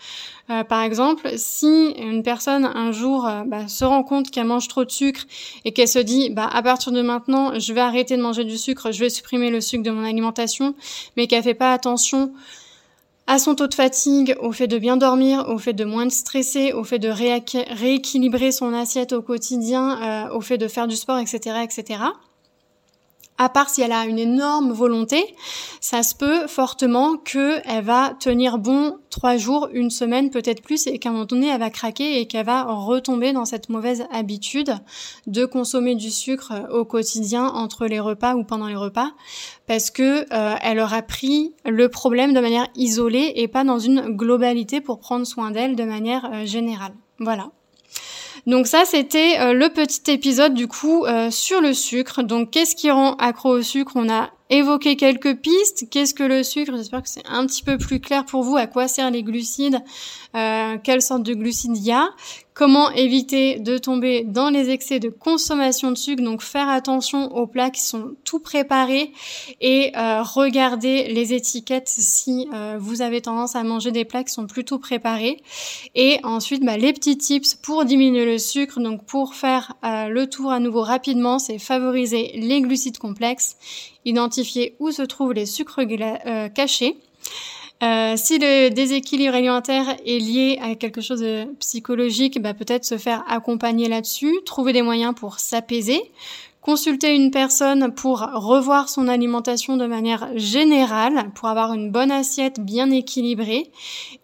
Euh, 0.50 0.64
par 0.64 0.82
exemple, 0.82 1.28
si 1.36 1.90
une 1.98 2.22
personne 2.22 2.64
un 2.64 2.92
jour 2.92 3.26
euh, 3.26 3.42
bah, 3.44 3.68
se 3.68 3.84
rend 3.84 4.02
compte 4.02 4.30
qu'elle 4.30 4.46
mange 4.46 4.68
trop 4.68 4.84
de 4.84 4.90
sucre 4.90 5.22
et 5.64 5.72
qu'elle 5.72 5.88
se 5.88 5.98
dit 5.98 6.30
bah 6.30 6.48
à 6.50 6.62
partir 6.62 6.92
de 6.92 7.02
maintenant 7.02 7.58
je 7.58 7.72
vais 7.72 7.80
arrêter 7.80 8.16
de 8.16 8.22
manger 8.22 8.44
du 8.44 8.56
sucre, 8.56 8.92
je 8.92 9.00
vais 9.00 9.10
supprimer 9.10 9.50
le 9.50 9.60
sucre 9.60 9.82
de 9.82 9.90
mon 9.90 10.04
alimentation, 10.04 10.74
mais 11.16 11.26
qu'elle 11.26 11.42
fait 11.42 11.54
pas 11.54 11.72
attention 11.72 12.32
à 13.26 13.38
son 13.38 13.54
taux 13.54 13.66
de 13.66 13.74
fatigue, 13.74 14.36
au 14.40 14.52
fait 14.52 14.68
de 14.68 14.78
bien 14.78 14.96
dormir, 14.96 15.46
au 15.48 15.58
fait 15.58 15.74
de 15.74 15.84
moins 15.84 16.06
de 16.06 16.10
stresser, 16.10 16.72
au 16.72 16.82
fait 16.82 16.98
de 16.98 17.08
rééquilibrer 17.10 18.52
son 18.52 18.72
assiette 18.72 19.12
au 19.12 19.20
quotidien, 19.20 20.30
au 20.32 20.40
fait 20.40 20.56
de 20.56 20.66
faire 20.66 20.86
du 20.86 20.96
sport, 20.96 21.18
etc., 21.18 21.56
etc 21.62 21.98
à 23.38 23.48
part 23.48 23.70
si 23.70 23.80
elle 23.82 23.92
a 23.92 24.04
une 24.04 24.18
énorme 24.18 24.72
volonté, 24.72 25.34
ça 25.80 26.02
se 26.02 26.14
peut 26.14 26.46
fortement 26.46 27.16
qu'elle 27.16 27.82
va 27.82 28.14
tenir 28.18 28.58
bon 28.58 28.98
trois 29.10 29.36
jours, 29.36 29.68
une 29.72 29.90
semaine, 29.90 30.30
peut-être 30.30 30.62
plus, 30.62 30.86
et 30.86 30.98
qu'à 30.98 31.08
un 31.08 31.12
moment 31.12 31.24
donné, 31.24 31.48
elle 31.48 31.60
va 31.60 31.70
craquer 31.70 32.20
et 32.20 32.26
qu'elle 32.26 32.46
va 32.46 32.64
retomber 32.64 33.32
dans 33.32 33.44
cette 33.44 33.68
mauvaise 33.68 34.04
habitude 34.12 34.74
de 35.26 35.44
consommer 35.44 35.94
du 35.94 36.10
sucre 36.10 36.52
au 36.70 36.84
quotidien 36.84 37.46
entre 37.46 37.86
les 37.86 38.00
repas 38.00 38.34
ou 38.34 38.44
pendant 38.44 38.66
les 38.66 38.76
repas, 38.76 39.12
parce 39.66 39.90
que 39.90 40.26
euh, 40.32 40.54
elle 40.62 40.80
aura 40.80 41.02
pris 41.02 41.54
le 41.64 41.88
problème 41.88 42.34
de 42.34 42.40
manière 42.40 42.66
isolée 42.74 43.32
et 43.36 43.48
pas 43.48 43.64
dans 43.64 43.78
une 43.78 44.16
globalité 44.16 44.80
pour 44.80 44.98
prendre 44.98 45.26
soin 45.26 45.50
d'elle 45.50 45.76
de 45.76 45.84
manière 45.84 46.28
euh, 46.32 46.44
générale. 46.44 46.92
Voilà. 47.18 47.50
Donc 48.46 48.66
ça, 48.66 48.84
c'était 48.84 49.38
euh, 49.40 49.52
le 49.52 49.68
petit 49.68 50.10
épisode 50.10 50.54
du 50.54 50.68
coup 50.68 51.04
euh, 51.04 51.30
sur 51.30 51.60
le 51.60 51.74
sucre. 51.74 52.22
Donc 52.22 52.50
qu'est-ce 52.50 52.76
qui 52.76 52.90
rend 52.90 53.14
accro 53.14 53.50
au 53.50 53.62
sucre? 53.62 53.92
On 53.94 54.08
a 54.08 54.30
évoqué 54.50 54.96
quelques 54.96 55.36
pistes. 55.36 55.86
Qu'est-ce 55.90 56.14
que 56.14 56.22
le 56.22 56.42
sucre? 56.42 56.72
J'espère 56.76 57.02
que 57.02 57.08
c'est 57.08 57.26
un 57.28 57.46
petit 57.46 57.62
peu 57.62 57.78
plus 57.78 58.00
clair 58.00 58.24
pour 58.24 58.42
vous. 58.42 58.56
À 58.56 58.66
quoi 58.66 58.88
servent 58.88 59.12
les 59.12 59.22
glucides? 59.22 59.80
Euh, 60.34 60.76
Quelle 60.82 61.02
sorte 61.02 61.22
de 61.22 61.34
glucides 61.34 61.76
il 61.76 61.84
y 61.84 61.92
a? 61.92 62.08
Comment 62.58 62.90
éviter 62.90 63.60
de 63.60 63.78
tomber 63.78 64.24
dans 64.24 64.50
les 64.50 64.70
excès 64.70 64.98
de 64.98 65.10
consommation 65.10 65.92
de 65.92 65.96
sucre? 65.96 66.24
Donc 66.24 66.42
faire 66.42 66.68
attention 66.68 67.32
aux 67.36 67.46
plats 67.46 67.70
qui 67.70 67.80
sont 67.80 68.16
tout 68.24 68.40
préparés 68.40 69.12
et 69.60 69.92
euh, 69.96 70.24
regarder 70.24 71.06
les 71.06 71.34
étiquettes 71.34 71.86
si 71.86 72.48
euh, 72.52 72.76
vous 72.80 73.00
avez 73.00 73.20
tendance 73.20 73.54
à 73.54 73.62
manger 73.62 73.92
des 73.92 74.04
plats 74.04 74.24
qui 74.24 74.32
sont 74.32 74.48
plutôt 74.48 74.80
préparés. 74.80 75.40
Et 75.94 76.18
ensuite, 76.24 76.64
bah, 76.64 76.76
les 76.76 76.92
petits 76.92 77.16
tips 77.16 77.54
pour 77.54 77.84
diminuer 77.84 78.24
le 78.24 78.38
sucre. 78.38 78.80
Donc 78.80 79.04
pour 79.04 79.36
faire 79.36 79.74
euh, 79.84 80.08
le 80.08 80.28
tour 80.28 80.50
à 80.50 80.58
nouveau 80.58 80.82
rapidement, 80.82 81.38
c'est 81.38 81.60
favoriser 81.60 82.32
les 82.34 82.60
glucides 82.60 82.98
complexes, 82.98 83.56
identifier 84.04 84.74
où 84.80 84.90
se 84.90 85.02
trouvent 85.02 85.32
les 85.32 85.46
sucres 85.46 85.82
cachés. 86.56 86.96
Euh, 87.82 88.14
si 88.16 88.38
le 88.38 88.70
déséquilibre 88.70 89.36
alimentaire 89.36 89.96
est 90.04 90.18
lié 90.18 90.58
à 90.60 90.74
quelque 90.74 91.00
chose 91.00 91.20
de 91.20 91.44
psychologique, 91.60 92.42
bah 92.42 92.52
peut-être 92.52 92.84
se 92.84 92.98
faire 92.98 93.24
accompagner 93.28 93.88
là-dessus, 93.88 94.34
trouver 94.44 94.72
des 94.72 94.82
moyens 94.82 95.14
pour 95.14 95.38
s'apaiser, 95.38 96.00
consulter 96.60 97.14
une 97.14 97.30
personne 97.30 97.94
pour 97.94 98.18
revoir 98.18 98.88
son 98.88 99.06
alimentation 99.06 99.76
de 99.76 99.86
manière 99.86 100.28
générale, 100.36 101.30
pour 101.36 101.46
avoir 101.46 101.72
une 101.72 101.92
bonne 101.92 102.10
assiette 102.10 102.58
bien 102.58 102.90
équilibrée, 102.90 103.70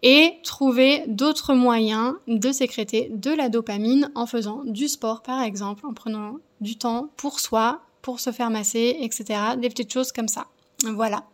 et 0.02 0.32
trouver 0.42 1.04
d'autres 1.06 1.54
moyens 1.54 2.14
de 2.26 2.50
sécréter 2.50 3.08
de 3.14 3.30
la 3.30 3.48
dopamine 3.48 4.10
en 4.16 4.26
faisant 4.26 4.62
du 4.64 4.88
sport 4.88 5.22
par 5.22 5.42
exemple, 5.42 5.86
en 5.86 5.94
prenant 5.94 6.38
du 6.60 6.76
temps 6.76 7.08
pour 7.16 7.38
soi, 7.38 7.82
pour 8.02 8.18
se 8.18 8.32
faire 8.32 8.50
masser, 8.50 8.96
etc. 9.00 9.24
Des 9.56 9.68
petites 9.68 9.92
choses 9.92 10.10
comme 10.10 10.28
ça. 10.28 10.46
Voilà. 10.92 11.24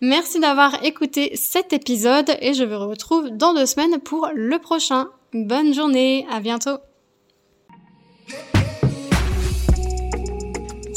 Merci 0.00 0.40
d'avoir 0.40 0.82
écouté 0.84 1.32
cet 1.36 1.72
épisode 1.72 2.36
et 2.40 2.54
je 2.54 2.64
vous 2.64 2.88
retrouve 2.88 3.30
dans 3.30 3.54
deux 3.54 3.66
semaines 3.66 4.00
pour 4.00 4.28
le 4.34 4.58
prochain. 4.58 5.08
Bonne 5.32 5.72
journée, 5.72 6.26
à 6.30 6.40
bientôt. 6.40 6.78